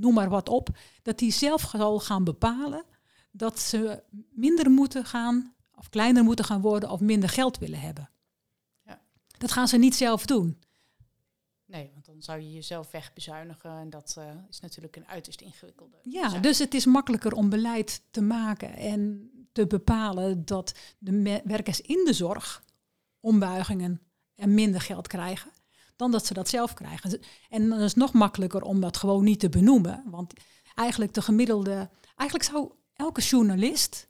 noem 0.00 0.14
maar 0.14 0.28
wat 0.28 0.48
op, 0.48 0.68
dat 1.02 1.18
die 1.18 1.32
zelf 1.32 1.60
zal 1.76 2.00
gaan 2.00 2.24
bepalen 2.24 2.84
dat 3.30 3.60
ze 3.60 4.02
minder 4.30 4.70
moeten 4.70 5.04
gaan, 5.04 5.54
of 5.74 5.88
kleiner 5.88 6.24
moeten 6.24 6.44
gaan 6.44 6.60
worden, 6.60 6.90
of 6.90 7.00
minder 7.00 7.28
geld 7.28 7.58
willen 7.58 7.80
hebben. 7.80 8.10
Ja. 8.84 9.00
Dat 9.38 9.52
gaan 9.52 9.68
ze 9.68 9.76
niet 9.76 9.94
zelf 9.94 10.26
doen. 10.26 10.60
Nee, 11.64 11.90
want 11.92 12.04
dan 12.04 12.22
zou 12.22 12.40
je 12.40 12.52
jezelf 12.52 12.90
wegbezuinigen 12.90 13.70
en 13.70 13.90
dat 13.90 14.16
uh, 14.18 14.24
is 14.48 14.60
natuurlijk 14.60 14.96
een 14.96 15.06
uiterst 15.06 15.40
ingewikkelde. 15.40 15.96
Ja, 16.02 16.38
dus 16.38 16.58
het 16.58 16.74
is 16.74 16.86
makkelijker 16.86 17.32
om 17.32 17.48
beleid 17.48 18.02
te 18.10 18.22
maken 18.22 18.72
en 18.76 19.30
te 19.52 19.66
bepalen 19.66 20.44
dat 20.44 20.74
de 20.98 21.42
werkers 21.44 21.80
in 21.80 22.04
de 22.04 22.12
zorg 22.12 22.64
ombuigingen 23.20 24.00
en 24.34 24.54
minder 24.54 24.80
geld 24.80 25.06
krijgen 25.06 25.50
dan 25.96 26.10
dat 26.10 26.26
ze 26.26 26.34
dat 26.34 26.48
zelf 26.48 26.74
krijgen. 26.74 27.20
En 27.48 27.68
dan 27.68 27.78
is 27.78 27.84
het 27.84 27.96
nog 27.96 28.12
makkelijker 28.12 28.62
om 28.62 28.80
dat 28.80 28.96
gewoon 28.96 29.24
niet 29.24 29.40
te 29.40 29.48
benoemen. 29.48 30.02
Want 30.06 30.32
eigenlijk 30.74 31.14
de 31.14 31.22
gemiddelde. 31.22 31.90
Eigenlijk 32.16 32.50
zou 32.50 32.70
elke 32.92 33.20
journalist. 33.20 34.08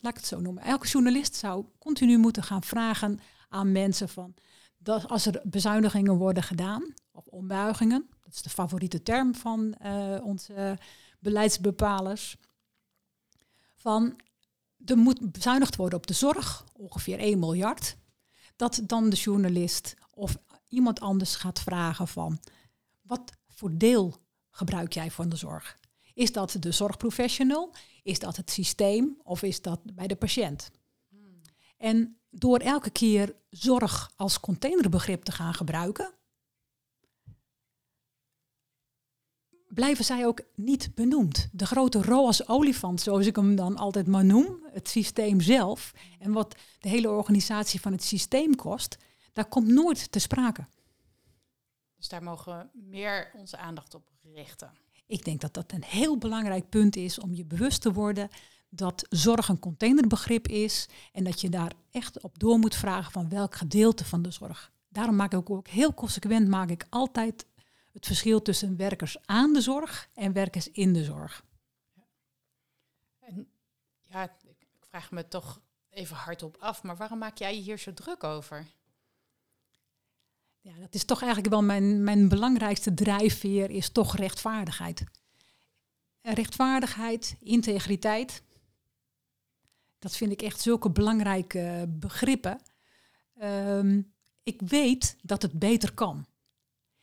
Laat 0.00 0.12
ik 0.12 0.18
het 0.18 0.28
zo 0.28 0.40
noemen. 0.40 0.62
Elke 0.62 0.86
journalist 0.86 1.34
zou 1.34 1.64
continu 1.78 2.18
moeten 2.18 2.42
gaan 2.42 2.62
vragen 2.62 3.20
aan 3.48 3.72
mensen 3.72 4.08
van 4.08 4.34
dat 4.78 5.08
als 5.08 5.26
er 5.26 5.40
bezuinigingen 5.44 6.16
worden 6.16 6.42
gedaan, 6.42 6.94
of 7.12 7.26
ombuigingen, 7.26 8.08
dat 8.22 8.34
is 8.34 8.42
de 8.42 8.50
favoriete 8.50 9.02
term 9.02 9.34
van 9.34 9.74
uh, 9.84 10.18
onze 10.22 10.78
beleidsbepalers, 11.18 12.36
van 13.74 14.20
er 14.84 14.96
moet 14.96 15.32
bezuinigd 15.32 15.76
worden 15.76 15.98
op 15.98 16.06
de 16.06 16.14
zorg, 16.14 16.64
ongeveer 16.72 17.18
1 17.18 17.38
miljard, 17.38 17.96
dat 18.56 18.80
dan 18.82 19.10
de 19.10 19.16
journalist 19.16 19.94
of 20.14 20.36
iemand 20.68 21.00
anders 21.00 21.36
gaat 21.36 21.60
vragen 21.60 22.08
van 22.08 22.40
wat 23.02 23.32
voor 23.48 23.78
deel 23.78 24.16
gebruik 24.50 24.92
jij 24.92 25.10
van 25.10 25.28
de 25.28 25.36
zorg? 25.36 25.78
Is 26.14 26.32
dat 26.32 26.56
de 26.60 26.72
zorgprofessional? 26.72 27.74
Is 28.02 28.18
dat 28.18 28.36
het 28.36 28.50
systeem? 28.50 29.20
Of 29.22 29.42
is 29.42 29.62
dat 29.62 29.94
bij 29.94 30.06
de 30.06 30.16
patiënt? 30.16 30.70
En 31.76 32.18
door 32.30 32.58
elke 32.58 32.90
keer 32.90 33.36
zorg 33.50 34.12
als 34.16 34.40
containerbegrip 34.40 35.22
te 35.22 35.32
gaan 35.32 35.54
gebruiken, 35.54 36.12
blijven 39.68 40.04
zij 40.04 40.26
ook 40.26 40.40
niet 40.54 40.94
benoemd. 40.94 41.48
De 41.52 41.66
grote 41.66 42.02
ROAS 42.02 42.48
olifant, 42.48 43.00
zoals 43.00 43.26
ik 43.26 43.36
hem 43.36 43.56
dan 43.56 43.76
altijd 43.76 44.06
maar 44.06 44.24
noem, 44.24 44.62
het 44.72 44.88
systeem 44.88 45.40
zelf, 45.40 45.92
en 46.18 46.32
wat 46.32 46.56
de 46.80 46.88
hele 46.88 47.10
organisatie 47.10 47.80
van 47.80 47.92
het 47.92 48.02
systeem 48.04 48.54
kost, 48.54 48.96
daar 49.38 49.48
komt 49.48 49.68
nooit 49.68 50.12
te 50.12 50.18
sprake. 50.18 50.66
Dus 51.96 52.08
daar 52.08 52.22
mogen 52.22 52.58
we 52.58 52.78
meer 52.80 53.30
onze 53.34 53.56
aandacht 53.56 53.94
op 53.94 54.10
richten. 54.34 54.72
Ik 55.06 55.24
denk 55.24 55.40
dat 55.40 55.54
dat 55.54 55.72
een 55.72 55.84
heel 55.84 56.18
belangrijk 56.18 56.68
punt 56.68 56.96
is 56.96 57.18
om 57.18 57.34
je 57.34 57.44
bewust 57.44 57.82
te 57.82 57.92
worden 57.92 58.28
dat 58.68 59.06
zorg 59.08 59.48
een 59.48 59.58
containerbegrip 59.58 60.48
is 60.48 60.88
en 61.12 61.24
dat 61.24 61.40
je 61.40 61.48
daar 61.48 61.72
echt 61.90 62.22
op 62.22 62.38
door 62.38 62.58
moet 62.58 62.74
vragen 62.74 63.12
van 63.12 63.28
welk 63.28 63.54
gedeelte 63.54 64.04
van 64.04 64.22
de 64.22 64.30
zorg. 64.30 64.72
Daarom 64.88 65.16
maak 65.16 65.32
ik 65.32 65.50
ook 65.50 65.68
heel 65.68 65.94
consequent 65.94 66.48
maak 66.48 66.70
ik 66.70 66.86
altijd 66.88 67.46
het 67.92 68.06
verschil 68.06 68.42
tussen 68.42 68.76
werkers 68.76 69.26
aan 69.26 69.52
de 69.52 69.60
zorg 69.60 70.08
en 70.14 70.32
werkers 70.32 70.70
in 70.70 70.92
de 70.92 71.04
zorg. 71.04 71.44
En 73.18 73.48
ja, 74.02 74.22
ik 74.22 74.66
vraag 74.80 75.10
me 75.10 75.28
toch 75.28 75.60
even 75.90 76.16
hardop 76.16 76.56
af, 76.60 76.82
maar 76.82 76.96
waarom 76.96 77.18
maak 77.18 77.38
jij 77.38 77.54
je 77.54 77.60
hier 77.62 77.78
zo 77.78 77.94
druk 77.94 78.24
over? 78.24 78.66
Ja, 80.60 80.72
dat 80.80 80.94
is 80.94 81.04
toch 81.04 81.22
eigenlijk 81.22 81.52
wel 81.52 81.62
mijn, 81.62 82.04
mijn 82.04 82.28
belangrijkste 82.28 82.94
drijfveer, 82.94 83.70
is 83.70 83.90
toch 83.90 84.16
rechtvaardigheid. 84.16 85.04
Rechtvaardigheid, 86.22 87.36
integriteit, 87.40 88.42
dat 89.98 90.16
vind 90.16 90.32
ik 90.32 90.42
echt 90.42 90.60
zulke 90.60 90.90
belangrijke 90.90 91.86
begrippen. 91.88 92.60
Ehm, 93.34 94.02
ik 94.42 94.60
weet 94.60 95.16
dat 95.22 95.42
het 95.42 95.58
beter 95.58 95.94
kan. 95.94 96.26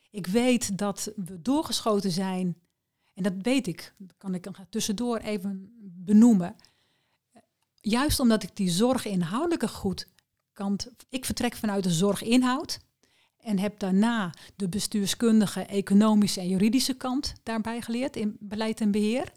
Ik 0.09 0.27
weet 0.27 0.77
dat 0.77 1.11
we 1.15 1.41
doorgeschoten 1.41 2.11
zijn. 2.11 2.57
En 3.13 3.23
dat 3.23 3.33
weet 3.41 3.67
ik. 3.67 3.93
Dat 3.97 4.17
kan 4.17 4.33
ik 4.33 4.47
tussendoor 4.69 5.17
even 5.17 5.73
benoemen. 5.79 6.55
Juist 7.81 8.19
omdat 8.19 8.43
ik 8.43 8.55
die 8.55 8.69
zorginhoudelijke 8.69 9.67
goed 9.67 10.07
kant. 10.53 10.91
Ik 11.09 11.25
vertrek 11.25 11.55
vanuit 11.55 11.83
de 11.83 11.91
zorginhoud. 11.91 12.79
En 13.45 13.59
heb 13.59 13.79
daarna 13.79 14.33
de 14.55 14.69
bestuurskundige, 14.69 15.61
economische 15.61 16.39
en 16.39 16.47
juridische 16.47 16.93
kant 16.93 17.33
daarbij 17.43 17.81
geleerd 17.81 18.15
in 18.15 18.37
beleid 18.39 18.81
en 18.81 18.91
beheer. 18.91 19.31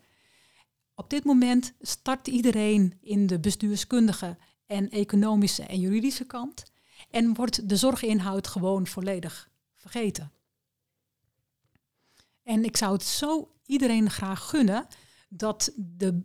Op 0.94 1.10
dit 1.10 1.24
moment 1.24 1.72
start 1.80 2.28
iedereen 2.28 2.98
in 3.00 3.26
de 3.26 3.40
bestuurskundige 3.40 4.36
en 4.66 4.90
economische 4.90 5.62
en 5.62 5.80
juridische 5.80 6.24
kant. 6.24 6.64
En 7.10 7.34
wordt 7.34 7.68
de 7.68 7.76
zorginhoud 7.76 8.46
gewoon 8.46 8.86
volledig 8.86 9.50
vergeten. 9.74 10.32
En 12.42 12.64
ik 12.64 12.76
zou 12.76 12.92
het 12.92 13.04
zo 13.04 13.54
iedereen 13.66 14.10
graag 14.10 14.48
gunnen 14.48 14.86
dat 15.28 15.72
de, 15.76 16.22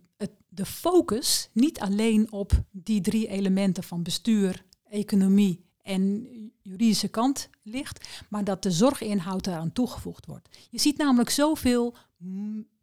de 0.48 0.66
focus 0.66 1.48
niet 1.52 1.80
alleen 1.80 2.32
op 2.32 2.52
die 2.70 3.00
drie 3.00 3.28
elementen 3.28 3.82
van 3.82 4.02
bestuur, 4.02 4.64
economie 4.88 5.63
en 5.84 6.26
juridische 6.62 7.08
kant 7.08 7.48
ligt, 7.62 8.08
maar 8.28 8.44
dat 8.44 8.62
de 8.62 8.70
zorginhoud 8.70 9.46
eraan 9.46 9.72
toegevoegd 9.72 10.26
wordt. 10.26 10.48
Je 10.70 10.78
ziet 10.78 10.96
namelijk 10.96 11.30
zoveel 11.30 11.96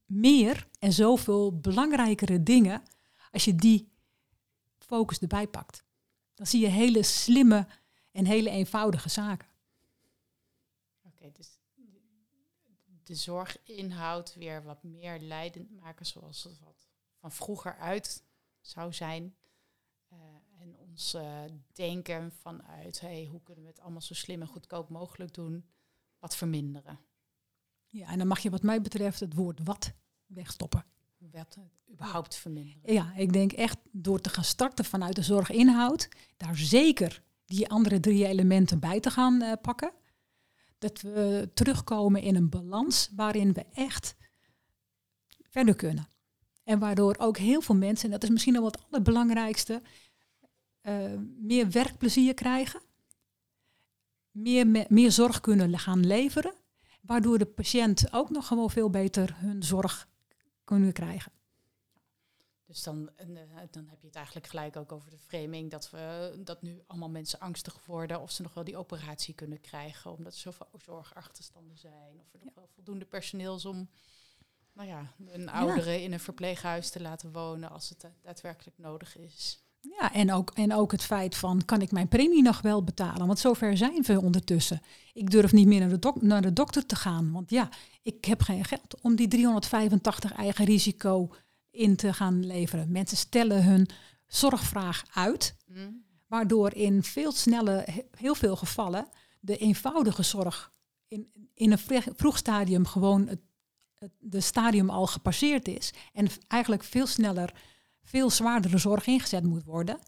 meer 0.06 0.68
en 0.80 0.94
zoveel 0.94 1.60
belangrijkere 1.60 2.44
dingen 2.44 2.84
als 3.32 3.46
je 3.46 3.56
die 3.56 3.92
focus 4.78 5.20
erbij 5.20 5.48
pakt. 5.48 5.84
Dan 6.34 6.46
zie 6.46 6.62
je 6.62 6.68
hele 6.68 7.04
slimme 7.04 7.68
en 8.12 8.26
hele 8.26 8.50
eenvoudige 8.50 9.10
zaken. 9.10 9.48
Oké, 11.04 11.32
dus 11.32 11.60
de 13.04 13.16
zorginhoud 13.16 14.36
weer 14.36 14.64
wat 14.64 14.84
meer 14.84 15.20
leidend 15.20 15.72
maken 15.80 16.06
zoals 16.06 16.44
het 16.44 16.60
wat 16.60 16.88
van 17.20 17.32
vroeger 17.32 17.78
uit 17.78 18.24
zou 18.62 18.94
zijn. 18.94 19.36
Ons 20.92 21.14
uh, 21.16 21.42
denken 21.74 22.32
vanuit 22.32 23.00
hey, 23.00 23.28
hoe 23.32 23.42
kunnen 23.44 23.64
we 23.64 23.70
het 23.70 23.80
allemaal 23.80 24.02
zo 24.02 24.14
slim 24.14 24.42
en 24.42 24.48
goedkoop 24.48 24.90
mogelijk 24.90 25.34
doen, 25.34 25.66
wat 26.20 26.36
verminderen. 26.36 27.00
Ja, 27.88 28.08
en 28.08 28.18
dan 28.18 28.28
mag 28.28 28.40
je 28.40 28.50
wat 28.50 28.64
mij 28.64 28.82
betreft 28.82 29.20
het 29.20 29.34
woord 29.34 29.64
wat 29.64 29.94
wegstoppen. 30.26 30.86
Wat 31.18 31.58
überhaupt 31.92 32.36
verminderen. 32.36 32.94
Ja, 32.94 33.14
ik 33.16 33.34
denk 33.34 33.52
echt 33.52 33.78
door 33.92 34.22
te 34.22 34.30
gaan 34.30 34.44
starten 34.44 34.86
vanuit 34.86 35.16
de 35.16 35.24
zorginhoud, 35.24 36.10
daar 36.38 36.58
zeker 36.58 37.24
die 37.46 37.70
andere 37.70 38.00
drie 38.00 38.26
elementen 38.26 38.80
bij 38.80 39.00
te 39.00 39.12
gaan 39.12 39.42
uh, 39.42 39.54
pakken. 39.62 39.94
Dat 40.78 41.02
we 41.02 41.50
terugkomen 41.54 42.22
in 42.22 42.36
een 42.36 42.50
balans 42.50 43.10
waarin 43.16 43.54
we 43.54 43.66
echt 43.74 44.16
verder 45.50 45.76
kunnen. 45.76 46.08
En 46.64 46.80
waardoor 46.80 47.16
ook 47.18 47.38
heel 47.38 47.62
veel 47.62 47.76
mensen, 47.76 48.06
en 48.06 48.12
dat 48.12 48.24
is 48.24 48.30
misschien 48.30 48.54
nog 48.54 48.64
wat 48.64 48.84
allerbelangrijkste, 48.84 49.82
uh, 50.84 51.18
meer 51.40 51.72
werkplezier 51.72 52.34
krijgen. 52.34 52.82
Meer, 54.32 54.86
meer 54.90 55.12
zorg 55.12 55.40
kunnen 55.40 55.80
gaan 55.80 56.06
leveren. 56.06 56.54
Waardoor 57.02 57.38
de 57.38 57.46
patiënt 57.46 58.14
ook 58.14 58.30
nog 58.30 58.48
gewoon 58.48 58.70
veel 58.70 58.90
beter 58.90 59.36
hun 59.38 59.64
zorg 59.64 60.08
kunnen 60.64 60.94
krijgen. 60.94 61.32
Dus 62.66 62.84
dan, 62.84 63.10
uh, 63.20 63.40
dan 63.72 63.88
heb 63.88 64.02
je 64.02 64.08
het 64.08 64.16
eigenlijk 64.16 64.48
gelijk 64.48 64.76
ook 64.76 64.92
over 64.92 65.10
de 65.10 65.18
framing 65.18 65.72
dat 65.72 65.90
we 65.90 66.36
dat 66.44 66.62
nu 66.62 66.82
allemaal 66.88 67.10
mensen 67.10 67.40
angstig 67.40 67.86
worden 67.86 68.22
of 68.22 68.32
ze 68.32 68.42
nog 68.42 68.54
wel 68.54 68.64
die 68.64 68.78
operatie 68.78 69.34
kunnen 69.34 69.62
krijgen, 69.62 70.12
omdat 70.12 70.34
er 70.34 70.40
zoveel 70.40 70.68
zorgachterstanden 70.84 71.78
zijn, 71.78 72.20
of 72.20 72.34
er 72.34 72.40
nog 72.44 72.54
wel 72.54 72.68
voldoende 72.74 73.06
personeel 73.06 73.56
is 73.56 73.66
om 73.66 73.90
nou 74.74 74.88
ja, 74.88 75.14
een 75.28 75.50
oudere 75.50 76.02
in 76.02 76.14
een 76.14 76.20
verpleeghuis 76.20 76.90
te 76.90 77.02
laten 77.02 77.32
wonen 77.32 77.70
als 77.70 77.90
het 77.90 78.06
daadwerkelijk 78.22 78.78
nodig 78.78 79.18
is. 79.18 79.64
Ja, 79.82 80.14
en 80.14 80.32
ook, 80.32 80.52
en 80.54 80.74
ook 80.74 80.92
het 80.92 81.04
feit 81.04 81.36
van, 81.36 81.66
kan 81.66 81.82
ik 81.82 81.92
mijn 81.92 82.08
premie 82.08 82.42
nog 82.42 82.62
wel 82.62 82.84
betalen? 82.84 83.28
Want 83.28 83.40
zover 83.40 83.78
zijn 83.78 84.02
we 84.02 84.22
ondertussen. 84.22 84.82
Ik 85.14 85.30
durf 85.30 85.52
niet 85.52 85.68
meer 85.68 85.80
naar 85.80 85.90
de, 85.90 86.00
dok 86.00 86.22
naar 86.22 86.42
de 86.42 86.54
dokter 86.54 86.86
te 86.86 86.96
gaan, 86.96 87.32
want 87.32 87.50
ja, 87.50 87.70
ik 88.02 88.26
heb 88.26 88.42
geen 88.42 88.66
geld 88.66 89.02
om 89.02 89.16
die 89.16 89.28
385 89.28 90.34
eigen 90.34 90.66
risico 90.66 91.30
in 91.72 91.96
te 91.96 92.14
gaan 92.14 92.46
leveren. 92.46 92.92
Mensen 92.92 93.18
stellen 93.18 93.64
hun 93.64 93.90
zorgvraag 94.28 95.04
uit, 95.14 95.56
mm. 95.68 96.04
waardoor 96.28 96.74
in 96.74 97.04
veel 97.04 97.32
snelle, 97.32 97.86
heel 98.18 98.36
veel 98.36 98.56
gevallen, 98.56 99.08
de 99.40 99.58
eenvoudige 99.58 100.24
zorg 100.24 100.72
in, 101.08 101.28
in 101.54 101.72
een 101.72 102.04
vroeg 102.16 102.38
stadium 102.38 102.86
gewoon 102.86 103.28
het, 103.28 103.40
het 104.00 104.12
de 104.20 104.42
stadium 104.42 104.90
al 104.90 105.08
gepasseerd 105.08 105.68
is 105.68 105.94
en 106.14 106.28
eigenlijk 106.48 106.84
veel 106.84 107.08
sneller 107.08 107.54
veel 108.02 108.30
zwaardere 108.30 108.78
zorg 108.78 109.08
ingezet 109.08 109.44
moet 109.44 109.64
worden. 109.64 110.00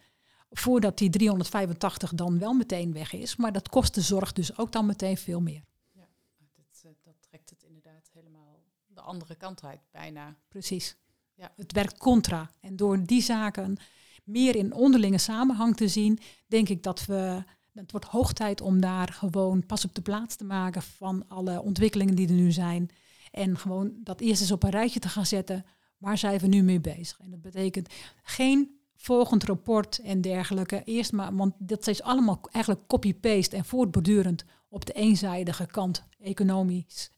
Voordat 0.49 0.97
die 0.97 1.10
385 1.10 2.13
dan 2.13 2.39
wel 2.39 2.53
meteen 2.53 2.93
weg 2.93 3.13
is. 3.13 3.36
Maar 3.36 3.51
dat 3.51 3.69
kost 3.69 3.95
de 3.95 4.01
zorg 4.01 4.34
dus 4.34 4.58
ook 4.58 4.71
dan 4.71 4.86
meteen 4.86 5.17
veel 5.17 5.41
meer. 5.41 5.63
Ja, 5.91 6.08
dat, 6.56 6.82
eh, 6.84 6.91
dat 7.03 7.15
trekt 7.19 7.49
het 7.49 7.63
inderdaad 7.63 8.10
helemaal 8.13 8.63
de 8.88 9.01
andere 9.01 9.36
kant 9.36 9.63
uit, 9.63 9.79
bijna. 9.91 10.36
Precies. 10.47 10.95
Ja. 11.36 11.51
Het 11.56 11.71
werkt 11.71 11.97
contra. 11.97 12.49
En 12.60 12.75
door 12.75 13.06
die 13.06 13.21
zaken 13.21 13.77
meer 14.23 14.56
in 14.56 14.73
onderlinge 14.73 15.17
samenhang 15.17 15.75
te 15.75 15.88
zien, 15.88 16.19
denk 16.47 16.69
ik 16.69 16.84
dat 16.84 17.06
we. 17.06 17.43
Het 17.73 17.91
wordt 17.91 18.06
hoog 18.06 18.34
tijd 18.34 18.62
om 18.62 18.82
daar 18.82 19.08
gewoon 19.08 19.65
pas 19.65 19.86
op 19.86 19.95
de 19.95 20.01
plaats 20.01 20.36
te 20.36 20.43
maken 20.43 20.82
van 20.82 21.27
alle 21.27 21.62
ontwikkelingen 21.62 22.15
die 22.15 22.27
er 22.27 22.34
nu 22.34 22.51
zijn. 22.51 22.89
En 23.32 23.58
gewoon 23.58 23.93
dat 24.03 24.19
eerst 24.19 24.41
eens 24.41 24.51
op 24.51 24.63
een 24.63 24.69
rijtje 24.69 24.99
te 24.99 25.10
gaan 25.10 25.25
zetten 25.25 25.65
Waar 26.04 26.18
zijn 26.18 26.39
we 26.39 26.48
nu 26.48 26.63
mee 26.63 26.80
bezig? 26.80 27.20
En 27.20 27.30
dat 27.30 27.42
betekent 27.42 27.94
geen 28.24 28.80
volgend 28.96 29.44
rapport 29.44 30.00
en 30.00 30.22
dergelijke. 30.22 30.84
Eerst 30.84 31.12
maar, 31.12 31.36
want 31.36 31.54
dat 31.58 31.88
is 31.88 32.02
allemaal 32.02 32.39
eigenlijk 32.52 32.88
copy-paste 32.88 33.56
en 33.56 33.66
voortbordurend 33.66 34.46
op 34.70 34.86
de 34.86 34.94
eenzijdige 34.94 35.66
kant, 35.66 36.04
economisch, 36.20 37.12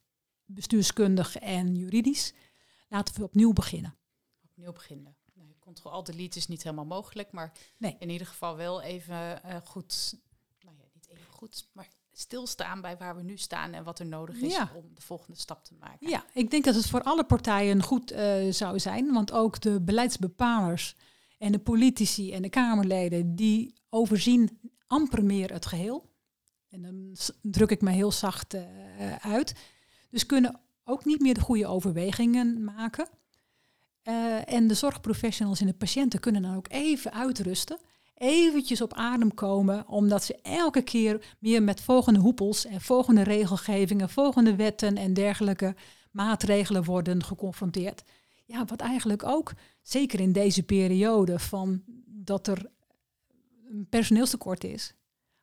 bestuurskundig 0.46 1.38
en 1.38 1.76
juridisch. 1.76 2.34
Laten 2.90 3.16
we 3.16 3.24
opnieuw 3.24 3.54
beginnen. 3.54 3.96
Opnieuw 4.50 4.72
beginnen. 4.72 5.16
Nee, 5.34 5.56
Ctrl-Alt-Delete 5.60 6.38
is 6.38 6.48
niet 6.48 6.64
helemaal 6.64 6.86
mogelijk, 6.86 7.32
maar 7.32 7.52
nee. 7.78 7.96
in 8.00 8.10
ieder 8.10 8.28
geval 8.28 8.56
wel 8.56 8.82
even 8.82 9.42
uh, 9.46 9.56
goed 9.64 10.20
nou 10.60 10.76
goed 11.30 11.70
maar 11.72 11.90
stilstaan 12.18 12.82
bij 12.82 12.98
waar 12.98 13.16
we 13.16 13.24
nu 13.24 13.38
staan 13.38 13.74
en 13.74 13.84
wat 13.84 14.00
er 14.00 14.06
nodig 14.06 14.36
is 14.36 14.54
Ja. 14.54 14.72
om 14.76 14.84
de 14.94 15.02
volgende 15.02 15.40
stap 15.40 15.64
te 15.64 15.74
maken. 15.80 16.10
Ja, 16.10 16.26
ik 16.34 16.52
denk 16.52 16.64
dat 16.64 16.76
het 16.76 16.88
voor 16.88 17.04
alle 17.04 17.24
partijen 17.24 17.84
goed 17.84 18.12
eh, 18.12 18.36
zou 18.50 18.80
zijn. 18.80 19.14
Want 19.14 19.32
ook 19.32 19.62
de 19.62 19.82
beleidsbepalers 19.82 20.96
en 21.38 21.52
de 21.52 21.60
politici 21.60 22.32
en 22.34 22.42
de 22.42 22.50
Kamerleden... 22.50 23.36
die 23.36 23.74
overzien 23.90 24.60
amper 24.88 25.24
meer 25.24 25.54
het 25.54 25.66
geheel. 25.66 26.14
En 26.70 26.82
dan 26.82 27.16
druk 27.42 27.70
ik 27.70 27.82
me 27.82 27.92
heel 27.92 28.12
zacht 28.12 28.54
eh, 28.54 29.16
uit. 29.16 29.56
Dus 30.10 30.26
kunnen 30.26 30.60
ook 30.84 31.06
niet 31.06 31.22
meer 31.22 31.34
de 31.34 31.40
goede 31.42 31.68
overwegingen 31.68 32.64
maken. 32.64 33.08
Eh, 34.02 34.54
en 34.54 34.68
de 34.68 34.74
zorgprofessionals 34.74 35.60
en 35.60 35.68
de 35.68 35.74
patiënten 35.74 36.20
kunnen 36.20 36.42
dan 36.42 36.56
ook 36.56 36.68
even 36.70 37.14
uitrusten. 37.14 37.80
Eventjes 38.18 38.82
op 38.82 38.94
adem 38.94 39.34
komen, 39.34 39.88
omdat 39.88 40.24
ze 40.24 40.40
elke 40.42 40.82
keer 40.82 41.36
weer 41.40 41.64
met 41.64 41.82
volgende 41.82 42.20
hoepels 42.20 42.66
en 42.66 42.82
volgende 42.82 43.22
regelgevingen, 43.22 44.10
volgende 44.10 44.56
wetten 44.56 44.98
en 44.98 45.14
dergelijke 45.14 45.76
maatregelen 46.12 46.84
worden 46.84 47.24
geconfronteerd. 47.24 48.04
Ja, 48.46 48.66
wat 48.66 48.80
eigenlijk 48.80 49.24
ook, 49.24 49.54
zeker 49.82 50.20
in 50.20 50.32
deze 50.32 50.64
periode 50.64 51.40
van 51.40 51.84
dat 52.06 52.48
er 52.48 52.72
een 53.70 53.88
personeelstekort 53.90 54.64
is, 54.64 54.94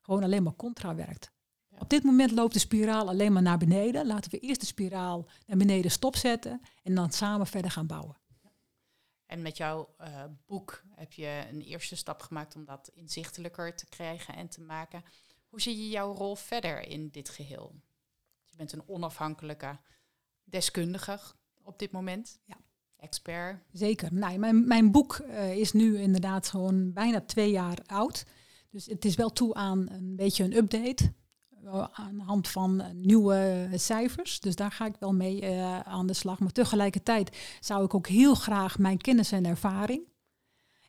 gewoon 0.00 0.22
alleen 0.22 0.42
maar 0.42 0.56
contra 0.56 0.94
werkt. 0.94 1.30
Op 1.78 1.90
dit 1.90 2.02
moment 2.02 2.30
loopt 2.30 2.52
de 2.52 2.58
spiraal 2.58 3.08
alleen 3.08 3.32
maar 3.32 3.42
naar 3.42 3.58
beneden. 3.58 4.06
Laten 4.06 4.30
we 4.30 4.38
eerst 4.38 4.60
de 4.60 4.66
spiraal 4.66 5.26
naar 5.46 5.56
beneden 5.56 5.90
stopzetten 5.90 6.60
en 6.82 6.94
dan 6.94 7.10
samen 7.10 7.46
verder 7.46 7.70
gaan 7.70 7.86
bouwen. 7.86 8.16
En 9.32 9.42
met 9.42 9.56
jouw 9.56 9.94
eh, 9.98 10.24
boek 10.46 10.82
heb 10.94 11.12
je 11.12 11.44
een 11.50 11.60
eerste 11.60 11.96
stap 11.96 12.22
gemaakt 12.22 12.56
om 12.56 12.64
dat 12.64 12.90
inzichtelijker 12.94 13.76
te 13.76 13.86
krijgen 13.86 14.34
en 14.34 14.48
te 14.48 14.60
maken. 14.60 15.04
Hoe 15.48 15.60
zie 15.60 15.76
je 15.76 15.88
jouw 15.88 16.14
rol 16.14 16.34
verder 16.34 16.88
in 16.88 17.08
dit 17.08 17.28
geheel? 17.28 17.74
Je 18.44 18.56
bent 18.56 18.72
een 18.72 18.88
onafhankelijke 18.88 19.78
deskundige 20.44 21.18
op 21.62 21.78
dit 21.78 21.92
moment. 21.92 22.40
Ja. 22.44 22.56
Expert. 22.96 23.62
Zeker. 23.72 24.14
Nou, 24.14 24.38
mijn, 24.38 24.66
mijn 24.66 24.90
boek 24.90 25.14
eh, 25.14 25.56
is 25.56 25.72
nu 25.72 25.98
inderdaad 25.98 26.48
gewoon 26.48 26.92
bijna 26.92 27.20
twee 27.20 27.50
jaar 27.50 27.78
oud. 27.86 28.24
Dus 28.70 28.86
het 28.86 29.04
is 29.04 29.14
wel 29.14 29.30
toe 29.30 29.54
aan 29.54 29.90
een 29.90 30.16
beetje 30.16 30.44
een 30.44 30.56
update. 30.56 31.12
Aan 31.92 32.16
de 32.16 32.22
hand 32.22 32.48
van 32.48 32.80
eh, 32.80 32.90
nieuwe 32.92 33.68
cijfers. 33.74 34.40
Dus 34.40 34.56
daar 34.56 34.70
ga 34.70 34.86
ik 34.86 34.94
wel 34.98 35.12
mee 35.12 35.40
eh, 35.40 35.80
aan 35.80 36.06
de 36.06 36.12
slag. 36.12 36.38
Maar 36.38 36.52
tegelijkertijd 36.52 37.36
zou 37.60 37.84
ik 37.84 37.94
ook 37.94 38.06
heel 38.06 38.34
graag 38.34 38.78
mijn 38.78 38.98
kennis 38.98 39.32
en 39.32 39.46
ervaring. 39.46 40.02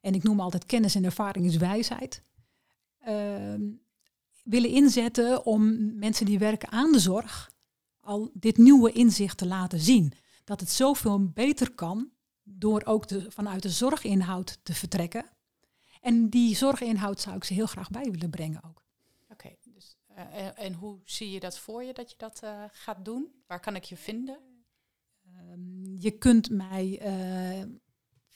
En 0.02 0.14
ik 0.14 0.24
noem 0.24 0.40
altijd 0.40 0.66
kennis 0.66 0.96
en 0.96 1.04
ervaring 1.04 1.46
is 1.46 1.58
wijsheid. 1.58 2.22
ehm, 3.00 3.62
willen 4.44 4.70
inzetten 4.70 5.46
om 5.46 5.96
mensen 6.00 6.26
die 6.26 6.40
werken 6.40 6.72
aan 6.72 6.92
de 6.92 7.00
zorg 7.00 7.52
al 8.00 8.32
dit 8.34 8.58
nieuwe 8.58 8.92
inzicht 8.92 9.38
te 9.38 9.46
laten 9.46 9.80
zien. 9.80 10.14
Dat 10.44 10.60
het 10.60 10.70
zoveel 10.70 11.30
beter 11.30 11.72
kan 11.72 12.10
door 12.44 12.82
ook 12.86 13.06
vanuit 13.28 13.62
de 13.62 13.70
zorginhoud 13.70 14.60
te 14.64 14.74
vertrekken. 14.74 15.26
En 16.02 16.30
die 16.30 16.56
zorginhoud 16.56 17.20
zou 17.20 17.36
ik 17.36 17.44
ze 17.44 17.54
heel 17.54 17.66
graag 17.66 17.90
bij 17.90 18.12
willen 18.12 18.30
brengen 18.30 18.64
ook. 18.64 18.83
Eh, 20.16 20.46
en, 20.46 20.58
en 20.58 20.74
hoe 20.74 21.00
zie 21.04 21.32
je 21.32 21.40
dat 21.40 21.60
voor 21.60 21.84
je 21.84 21.94
dat 21.94 22.10
je 22.10 22.18
dat 22.18 22.40
eh, 22.44 22.64
gaat 22.72 23.06
doen? 23.06 23.32
Waar 23.48 23.60
kan 23.60 23.76
ik 23.76 23.84
je 23.84 23.98
vinden? 23.98 24.38
Ehm, 25.26 25.96
je 25.98 26.12
kunt 26.12 26.50
mij 26.50 27.00
eh, 27.02 27.64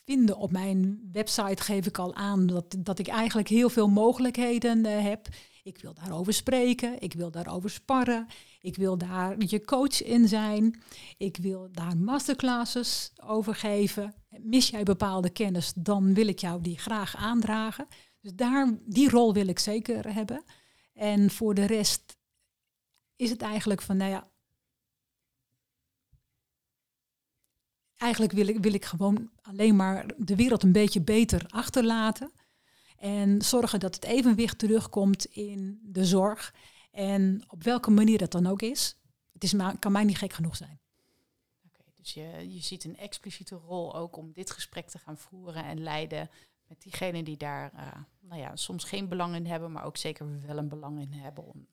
vinden 0.05 0.37
op 0.37 0.51
mijn 0.51 1.09
website, 1.11 1.63
geef 1.63 1.85
ik 1.85 1.97
al 1.97 2.15
aan 2.15 2.47
dat, 2.47 2.75
dat 2.79 2.99
ik 2.99 3.07
eigenlijk 3.07 3.47
heel 3.47 3.69
veel 3.69 3.89
mogelijkheden 3.89 4.85
heb. 4.85 5.27
Ik 5.63 5.77
wil 5.77 5.93
daarover 5.93 6.33
spreken, 6.33 7.01
ik 7.01 7.13
wil 7.13 7.31
daarover 7.31 7.69
sparren, 7.69 8.27
ik 8.59 8.75
wil 8.75 8.97
daar 8.97 9.35
je 9.37 9.61
coach 9.61 10.03
in 10.03 10.27
zijn, 10.27 10.81
ik 11.17 11.37
wil 11.37 11.69
daar 11.71 11.97
masterclasses 11.97 13.11
over 13.23 13.55
geven. 13.55 14.13
Mis 14.39 14.69
jij 14.69 14.83
bepaalde 14.83 15.29
kennis, 15.29 15.73
dan 15.75 16.13
wil 16.13 16.27
ik 16.27 16.39
jou 16.39 16.61
die 16.61 16.77
graag 16.77 17.15
aandragen. 17.15 17.87
Dus 18.21 18.33
daar, 18.35 18.77
die 18.85 19.09
rol 19.09 19.33
wil 19.33 19.47
ik 19.47 19.59
zeker 19.59 20.13
hebben. 20.13 20.43
En 20.97 21.31
voor 21.31 21.53
de 21.53 21.65
rest 21.65 22.17
is 23.15 23.29
het 23.29 23.41
eigenlijk 23.41 23.81
van, 23.81 23.97
nou 23.97 24.11
ja, 24.11 24.31
eigenlijk 27.95 28.31
wil 28.31 28.47
ik, 28.47 28.59
wil 28.59 28.73
ik 28.73 28.85
gewoon 28.85 29.31
alleen 29.41 29.75
maar 29.75 30.05
de 30.17 30.35
wereld 30.35 30.63
een 30.63 30.71
beetje 30.71 31.01
beter 31.01 31.45
achterlaten. 31.47 32.31
En 32.97 33.41
zorgen 33.41 33.79
dat 33.79 33.95
het 33.95 34.03
evenwicht 34.03 34.59
terugkomt 34.59 35.25
in 35.25 35.79
de 35.83 36.05
zorg. 36.05 36.53
En 36.91 37.43
op 37.47 37.63
welke 37.63 37.91
manier 37.91 38.17
dat 38.17 38.31
dan 38.31 38.47
ook 38.47 38.61
is. 38.61 38.97
Het 39.33 39.43
is 39.43 39.53
maar, 39.53 39.79
kan 39.79 39.91
mij 39.91 40.03
niet 40.03 40.17
gek 40.17 40.33
genoeg 40.33 40.55
zijn. 40.55 40.79
Oké, 41.65 41.83
dus 41.95 42.13
je, 42.13 42.53
je 42.53 42.59
ziet 42.59 42.83
een 42.83 42.97
expliciete 42.97 43.55
rol 43.55 43.95
ook 43.95 44.15
om 44.15 44.31
dit 44.33 44.51
gesprek 44.51 44.89
te 44.89 44.97
gaan 44.97 45.17
voeren 45.17 45.63
en 45.65 45.83
leiden 45.83 46.29
met 46.67 46.81
diegenen 46.81 47.25
die 47.25 47.37
daar 47.37 47.71
eh, 47.73 47.87
nou 48.19 48.41
ja, 48.41 48.55
soms 48.55 48.83
geen 48.83 49.07
belang 49.07 49.35
in 49.35 49.45
hebben, 49.45 49.71
maar 49.71 49.85
ook 49.85 49.97
zeker 49.97 50.41
wel 50.47 50.57
een 50.57 50.69
belang 50.69 50.99
in 50.99 51.13
hebben 51.13 51.45
om 51.45 51.67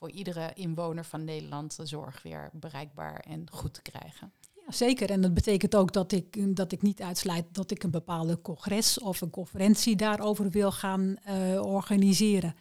voor 0.00 0.10
iedere 0.10 0.50
inwoner 0.54 1.04
van 1.04 1.24
Nederland 1.24 1.76
de 1.76 1.86
zorg 1.86 2.22
weer 2.22 2.50
bereikbaar 2.52 3.20
en 3.20 3.50
goed 3.50 3.74
te 3.74 3.82
krijgen. 3.82 4.32
Ja, 4.66 4.72
zeker. 4.72 5.10
En 5.10 5.20
dat 5.20 5.34
betekent 5.34 5.76
ook 5.76 5.92
dat 5.92 6.12
ik, 6.12 6.56
dat 6.56 6.72
ik 6.72 6.82
niet 6.82 7.02
uitsluit 7.02 7.44
dat 7.52 7.70
ik 7.70 7.82
een 7.82 7.90
bepaalde 7.90 8.40
congres 8.40 8.98
of 8.98 9.20
een 9.20 9.30
conferentie 9.30 9.96
daarover 9.96 10.50
wil 10.50 10.72
gaan 10.72 11.16
eh, 11.16 11.62
organiseren. 11.62 12.54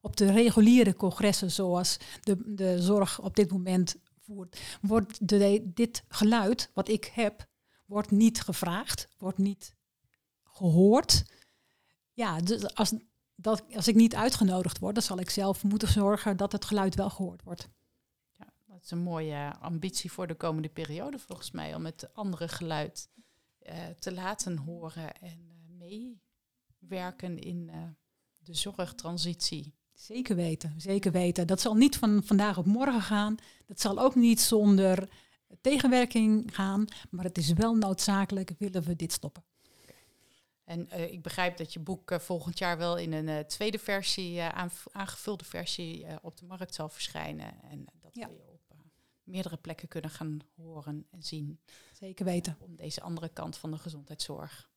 Op 0.00 0.16
de 0.16 0.32
reguliere 0.32 0.94
congressen 0.94 1.50
zoals 1.50 1.98
de, 2.20 2.54
de 2.54 2.82
zorg 2.82 3.20
op 3.20 3.36
dit 3.36 3.50
moment 3.50 3.96
voert, 4.20 4.60
wordt 4.80 5.28
dit 5.74 6.04
geluid 6.08 6.70
wat 6.74 6.88
ik 6.88 7.10
heb, 7.14 7.46
wordt 7.86 8.10
niet 8.10 8.40
gevraagd, 8.40 9.08
wordt 9.18 9.38
niet 9.38 9.74
gehoord. 10.62 11.24
Ja, 12.12 12.40
dus 12.40 12.74
als, 12.74 12.92
dat, 13.34 13.62
als 13.74 13.88
ik 13.88 13.94
niet 13.94 14.14
uitgenodigd 14.14 14.78
word, 14.78 14.94
dan 14.94 15.02
zal 15.02 15.18
ik 15.18 15.30
zelf 15.30 15.64
moeten 15.64 15.88
zorgen 15.88 16.36
dat 16.36 16.52
het 16.52 16.64
geluid 16.64 16.94
wel 16.94 17.10
gehoord 17.10 17.42
wordt. 17.42 17.68
Ja, 18.32 18.46
dat 18.66 18.82
is 18.82 18.90
een 18.90 19.02
mooie 19.02 19.54
ambitie 19.60 20.12
voor 20.12 20.26
de 20.26 20.34
komende 20.34 20.68
periode 20.68 21.18
volgens 21.18 21.50
mij, 21.50 21.74
om 21.74 21.84
het 21.84 22.14
andere 22.14 22.48
geluid 22.48 23.08
eh, 23.58 23.76
te 23.98 24.12
laten 24.12 24.56
horen 24.56 25.14
en 25.20 25.50
eh, 25.50 25.88
meewerken 26.78 27.38
in 27.38 27.70
eh, 27.72 27.78
de 28.38 28.54
zorgtransitie. 28.54 29.74
Zeker 29.94 30.36
weten, 30.36 30.74
zeker 30.76 31.12
weten. 31.12 31.46
Dat 31.46 31.60
zal 31.60 31.74
niet 31.74 31.96
van 31.96 32.22
vandaag 32.24 32.58
op 32.58 32.66
morgen 32.66 33.02
gaan. 33.02 33.36
Dat 33.66 33.80
zal 33.80 33.98
ook 33.98 34.14
niet 34.14 34.40
zonder 34.40 35.08
tegenwerking 35.60 36.54
gaan. 36.54 36.84
Maar 37.10 37.24
het 37.24 37.38
is 37.38 37.52
wel 37.52 37.74
noodzakelijk, 37.74 38.52
willen 38.58 38.82
we 38.82 38.96
dit 38.96 39.12
stoppen. 39.12 39.44
En 40.72 40.90
eh, 40.90 41.12
ik 41.12 41.22
begrijp 41.22 41.56
dat 41.56 41.72
je 41.72 41.80
boek 41.80 42.10
eh, 42.10 42.18
volgend 42.18 42.58
jaar 42.58 42.78
wel 42.78 42.96
in 42.96 43.12
een 43.12 43.28
eh, 43.28 43.38
tweede 43.38 43.78
versie, 43.78 44.42
aangevulde 44.92 45.44
versie, 45.44 46.06
op 46.22 46.36
de 46.36 46.44
markt 46.46 46.74
zal 46.74 46.88
verschijnen. 46.88 47.62
En 47.62 47.84
dat 48.00 48.14
Ja. 48.14 48.28
we 48.28 48.34
je 48.34 48.48
op 48.48 48.60
meerdere 49.22 49.56
plekken 49.56 49.88
kunnen 49.88 50.10
gaan 50.10 50.38
horen 50.56 51.06
en 51.10 51.22
zien. 51.22 51.60
Zeker 51.92 52.24
weten. 52.24 52.56
Om 52.60 52.76
deze 52.76 53.00
andere 53.00 53.28
kant 53.28 53.56
van 53.56 53.70
de 53.70 53.78
gezondheidszorg, 53.78 54.70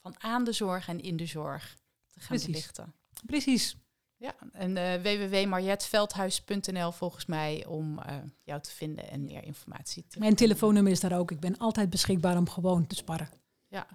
van 0.00 0.22
aan 0.22 0.44
de 0.44 0.52
zorg 0.52 0.88
en 0.88 1.00
in 1.00 1.16
de 1.16 1.26
zorg, 1.26 1.76
te 2.06 2.20
gaan 2.20 2.28
Precies. 2.28 2.46
belichten. 2.46 2.94
Precies. 3.26 3.76
Ja, 4.16 4.34
en 4.52 4.74
www.marjetveldhuis.nl 5.02 6.92
volgens 6.92 7.26
mij 7.26 7.66
om 7.66 8.00
jou 8.42 8.60
te 8.60 8.70
vinden 8.70 9.10
en 9.10 9.24
meer 9.24 9.42
informatie 9.44 10.06
te 10.06 10.18
Mijn 10.18 10.34
telefoonnummer 10.34 10.92
is 10.92 11.00
daar 11.00 11.18
ook. 11.18 11.30
Ik 11.30 11.40
ben 11.40 11.58
altijd 11.58 11.90
beschikbaar 11.90 12.36
om 12.36 12.48
gewoon 12.48 12.86
te 12.86 12.94
sparren. 12.94 13.30
Ja, 13.68 13.86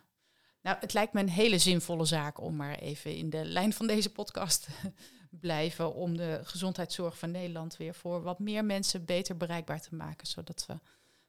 nou, 0.67 0.79
het 0.79 0.93
lijkt 0.93 1.13
me 1.13 1.19
een 1.19 1.29
hele 1.29 1.57
zinvolle 1.57 2.05
zaak 2.05 2.41
om 2.41 2.55
maar 2.55 2.75
even 2.75 3.15
in 3.15 3.29
de 3.29 3.45
lijn 3.45 3.73
van 3.73 3.87
deze 3.87 4.11
podcast 4.11 4.63
te 4.63 4.91
blijven. 5.47 5.93
Om 5.93 6.17
de 6.17 6.39
gezondheidszorg 6.43 7.17
van 7.17 7.31
Nederland 7.31 7.77
weer 7.77 7.93
voor 7.93 8.21
wat 8.21 8.39
meer 8.39 8.65
mensen 8.65 9.05
beter 9.05 9.37
bereikbaar 9.37 9.81
te 9.81 9.95
maken. 9.95 10.27
Zodat 10.27 10.65
we 10.65 10.79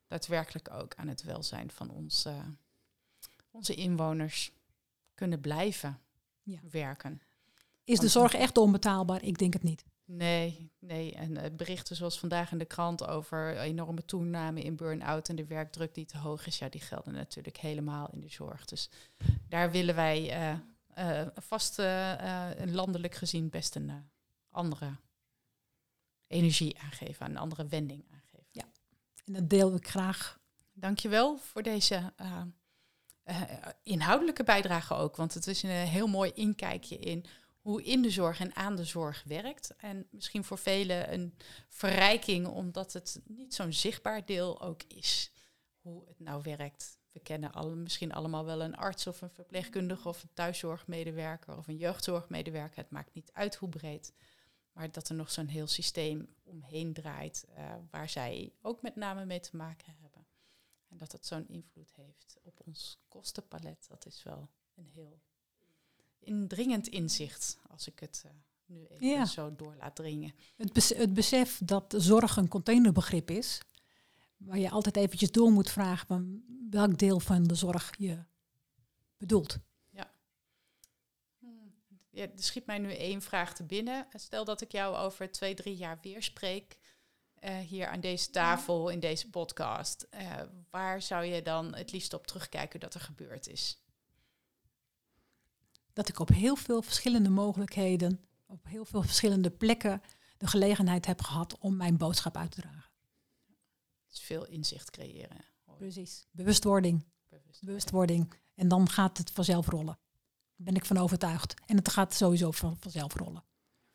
daadwerkelijk 0.06 0.70
ook 0.70 0.94
aan 0.94 1.08
het 1.08 1.22
welzijn 1.22 1.70
van 1.70 1.90
ons, 1.90 2.26
uh, 2.26 2.32
onze 3.50 3.74
inwoners 3.74 4.52
kunnen 5.14 5.40
blijven 5.40 6.00
ja. 6.42 6.58
werken. 6.70 7.22
Is 7.84 7.98
de 7.98 8.08
zorg 8.08 8.34
echt 8.34 8.56
onbetaalbaar? 8.56 9.22
Ik 9.22 9.38
denk 9.38 9.52
het 9.52 9.62
niet. 9.62 9.84
Nee, 10.10 10.72
nee. 10.78 11.14
En 11.14 11.30
uh, 11.30 11.42
berichten 11.56 11.96
zoals 11.96 12.18
vandaag 12.18 12.52
in 12.52 12.58
de 12.58 12.64
krant 12.64 13.06
over 13.06 13.58
enorme 13.58 14.04
toename 14.04 14.62
in 14.62 14.76
burn-out 14.76 15.28
en 15.28 15.36
de 15.36 15.46
werkdruk 15.46 15.94
die 15.94 16.04
te 16.04 16.18
hoog 16.18 16.46
is, 16.46 16.58
ja, 16.58 16.68
die 16.68 16.80
gelden 16.80 17.14
natuurlijk 17.14 17.56
helemaal 17.56 18.08
in 18.12 18.20
de 18.20 18.28
zorg. 18.28 18.64
Dus 18.64 18.90
daar 19.48 19.70
willen 19.70 19.94
wij 19.94 20.50
uh, 20.50 20.58
uh, 20.98 21.26
vast 21.34 21.78
landelijk 22.64 23.14
gezien 23.14 23.48
best 23.48 23.74
een 23.74 24.10
andere 24.50 24.96
energie 26.26 26.78
aangeven, 26.78 27.26
een 27.26 27.36
andere 27.36 27.66
wending 27.66 28.04
aangeven. 28.12 28.48
Ja, 28.50 28.64
en 29.24 29.32
dat 29.32 29.50
deel 29.50 29.74
ik 29.74 29.88
graag. 29.88 30.38
Dankjewel 30.72 31.36
voor 31.36 31.62
deze 31.62 32.12
inhoudelijke 33.82 34.44
bijdrage 34.44 34.94
ook, 34.94 35.16
want 35.16 35.34
het 35.34 35.46
is 35.46 35.62
een 35.62 35.70
heel 35.70 36.06
mooi 36.06 36.30
inkijkje 36.34 36.98
in 36.98 37.24
hoe 37.68 37.82
in 37.82 38.02
de 38.02 38.10
zorg 38.10 38.40
en 38.40 38.56
aan 38.56 38.76
de 38.76 38.84
zorg 38.84 39.24
werkt. 39.24 39.76
En 39.76 40.06
misschien 40.10 40.44
voor 40.44 40.58
velen 40.58 41.12
een 41.12 41.34
verrijking, 41.68 42.46
omdat 42.46 42.92
het 42.92 43.20
niet 43.26 43.54
zo'n 43.54 43.72
zichtbaar 43.72 44.26
deel 44.26 44.60
ook 44.60 44.82
is. 44.82 45.32
Hoe 45.80 46.06
het 46.06 46.20
nou 46.20 46.42
werkt. 46.42 46.98
We 47.12 47.20
kennen 47.20 47.52
alle, 47.52 47.74
misschien 47.74 48.12
allemaal 48.12 48.44
wel 48.44 48.62
een 48.62 48.76
arts 48.76 49.06
of 49.06 49.20
een 49.20 49.30
verpleegkundige 49.30 50.08
of 50.08 50.22
een 50.22 50.32
thuiszorgmedewerker 50.34 51.56
of 51.56 51.68
een 51.68 51.76
jeugdzorgmedewerker. 51.76 52.78
Het 52.82 52.90
maakt 52.90 53.14
niet 53.14 53.32
uit 53.32 53.54
hoe 53.54 53.68
breed. 53.68 54.12
Maar 54.72 54.92
dat 54.92 55.08
er 55.08 55.14
nog 55.14 55.30
zo'n 55.30 55.46
heel 55.46 55.66
systeem 55.66 56.34
omheen 56.42 56.92
draait, 56.92 57.46
uh, 57.50 57.74
waar 57.90 58.08
zij 58.08 58.52
ook 58.60 58.82
met 58.82 58.96
name 58.96 59.24
mee 59.24 59.40
te 59.40 59.56
maken 59.56 59.94
hebben. 60.00 60.26
En 60.88 60.96
dat 60.96 61.12
het 61.12 61.26
zo'n 61.26 61.48
invloed 61.48 61.92
heeft 61.94 62.38
op 62.42 62.60
ons 62.64 62.98
kostenpalet, 63.08 63.86
dat 63.88 64.06
is 64.06 64.22
wel 64.22 64.48
een 64.74 64.88
heel 64.88 65.22
indringend 66.18 66.88
inzicht, 66.88 67.58
als 67.70 67.86
ik 67.86 68.00
het 68.00 68.22
uh, 68.26 68.32
nu 68.66 68.86
even 68.86 69.26
zo 69.26 69.54
door 69.56 69.74
laat 69.78 69.96
dringen. 69.96 70.34
Het, 70.56 70.88
het 70.96 71.14
besef 71.14 71.60
dat 71.64 71.94
zorg 71.96 72.36
een 72.36 72.48
containerbegrip 72.48 73.30
is, 73.30 73.60
waar 74.36 74.58
je 74.58 74.70
altijd 74.70 74.96
eventjes 74.96 75.30
door 75.30 75.50
moet 75.50 75.70
vragen 75.70 76.06
van 76.06 76.42
welk 76.70 76.98
deel 76.98 77.20
van 77.20 77.44
de 77.44 77.54
zorg 77.54 77.94
je 77.98 78.24
bedoelt. 79.16 79.58
Ja. 79.90 80.10
Ja 82.10 82.22
er 82.22 82.30
schiet 82.34 82.66
mij 82.66 82.78
nu 82.78 82.92
één 82.92 83.22
vraag 83.22 83.54
te 83.54 83.64
binnen. 83.64 84.06
Stel 84.12 84.44
dat 84.44 84.60
ik 84.60 84.72
jou 84.72 84.96
over 84.96 85.32
twee, 85.32 85.54
drie 85.54 85.76
jaar 85.76 85.98
weer 86.02 86.22
spreek. 86.22 86.78
Uh, 87.44 87.58
hier 87.58 87.86
aan 87.86 88.00
deze 88.00 88.30
tafel, 88.30 88.88
in 88.88 89.00
deze 89.00 89.30
podcast. 89.30 90.06
Uh, 90.14 90.42
waar 90.70 91.02
zou 91.02 91.24
je 91.24 91.42
dan 91.42 91.74
het 91.74 91.92
liefst 91.92 92.14
op 92.14 92.26
terugkijken 92.26 92.80
dat 92.80 92.94
er 92.94 93.00
gebeurd 93.00 93.48
is? 93.48 93.82
Dat 95.98 96.08
ik 96.08 96.18
op 96.18 96.28
heel 96.28 96.56
veel 96.56 96.82
verschillende 96.82 97.28
mogelijkheden, 97.28 98.20
op 98.46 98.64
heel 98.64 98.84
veel 98.84 99.02
verschillende 99.02 99.50
plekken 99.50 100.02
de 100.36 100.46
gelegenheid 100.46 101.06
heb 101.06 101.22
gehad 101.22 101.58
om 101.58 101.76
mijn 101.76 101.96
boodschap 101.96 102.36
uit 102.36 102.50
te 102.50 102.60
dragen. 102.60 102.90
Dus 104.06 104.20
veel 104.20 104.46
inzicht 104.46 104.90
creëren. 104.90 105.44
Precies. 105.76 106.26
Bewustwording. 106.30 107.04
Bewustwording. 107.28 107.64
Bewustwording. 107.66 108.34
En 108.54 108.68
dan 108.68 108.88
gaat 108.88 109.18
het 109.18 109.30
vanzelf 109.30 109.66
rollen. 109.66 109.98
Daar 110.56 110.66
ben 110.66 110.74
ik 110.74 110.84
van 110.84 110.96
overtuigd. 110.96 111.54
En 111.66 111.76
het 111.76 111.88
gaat 111.88 112.14
sowieso 112.14 112.50
van, 112.50 112.76
vanzelf 112.76 113.14
rollen. 113.14 113.44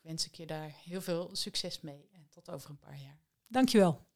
Wens 0.00 0.26
ik 0.26 0.34
je 0.34 0.46
daar 0.46 0.74
heel 0.84 1.02
veel 1.02 1.30
succes 1.32 1.80
mee. 1.80 2.08
En 2.12 2.26
tot 2.30 2.50
over 2.50 2.70
een 2.70 2.78
paar 2.78 3.00
jaar. 3.00 3.18
Dankjewel. 3.46 4.06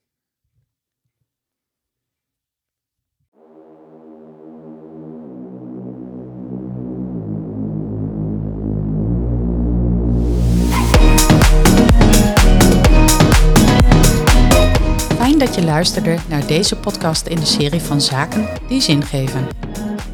Dat 15.39 15.55
je 15.55 15.65
luisterde 15.65 16.17
naar 16.29 16.47
deze 16.47 16.77
podcast 16.77 17.27
in 17.27 17.37
de 17.37 17.45
serie 17.47 17.81
van 17.81 18.01
Zaken 18.01 18.49
die 18.69 18.81
zin 18.81 19.03
geven. 19.03 19.47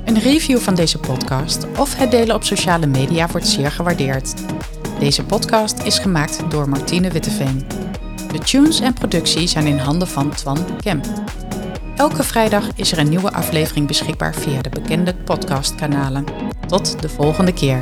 Een 0.05 0.19
review 0.19 0.59
van 0.59 0.75
deze 0.75 0.99
podcast 0.99 1.67
of 1.79 1.97
het 1.97 2.11
delen 2.11 2.35
op 2.35 2.45
sociale 2.45 2.87
media 2.87 3.29
wordt 3.29 3.47
zeer 3.47 3.71
gewaardeerd. 3.71 4.35
Deze 4.99 5.25
podcast 5.25 5.83
is 5.83 5.99
gemaakt 5.99 6.51
door 6.51 6.69
Martine 6.69 7.11
Witteveen. 7.11 7.67
De 8.33 8.39
tunes 8.39 8.81
en 8.81 8.93
productie 8.93 9.47
zijn 9.47 9.67
in 9.67 9.79
handen 9.79 10.09
van 10.09 10.31
Twan 10.31 10.59
Kemp. 10.81 11.07
Elke 11.97 12.23
vrijdag 12.23 12.69
is 12.75 12.93
er 12.93 12.99
een 12.99 13.09
nieuwe 13.09 13.33
aflevering 13.33 13.87
beschikbaar 13.87 14.35
via 14.35 14.63
de 14.63 14.71
bekende 14.71 15.15
podcastkanalen. 15.15 16.25
Tot 16.67 17.03
de 17.03 17.09
volgende 17.09 17.53
keer. 17.53 17.79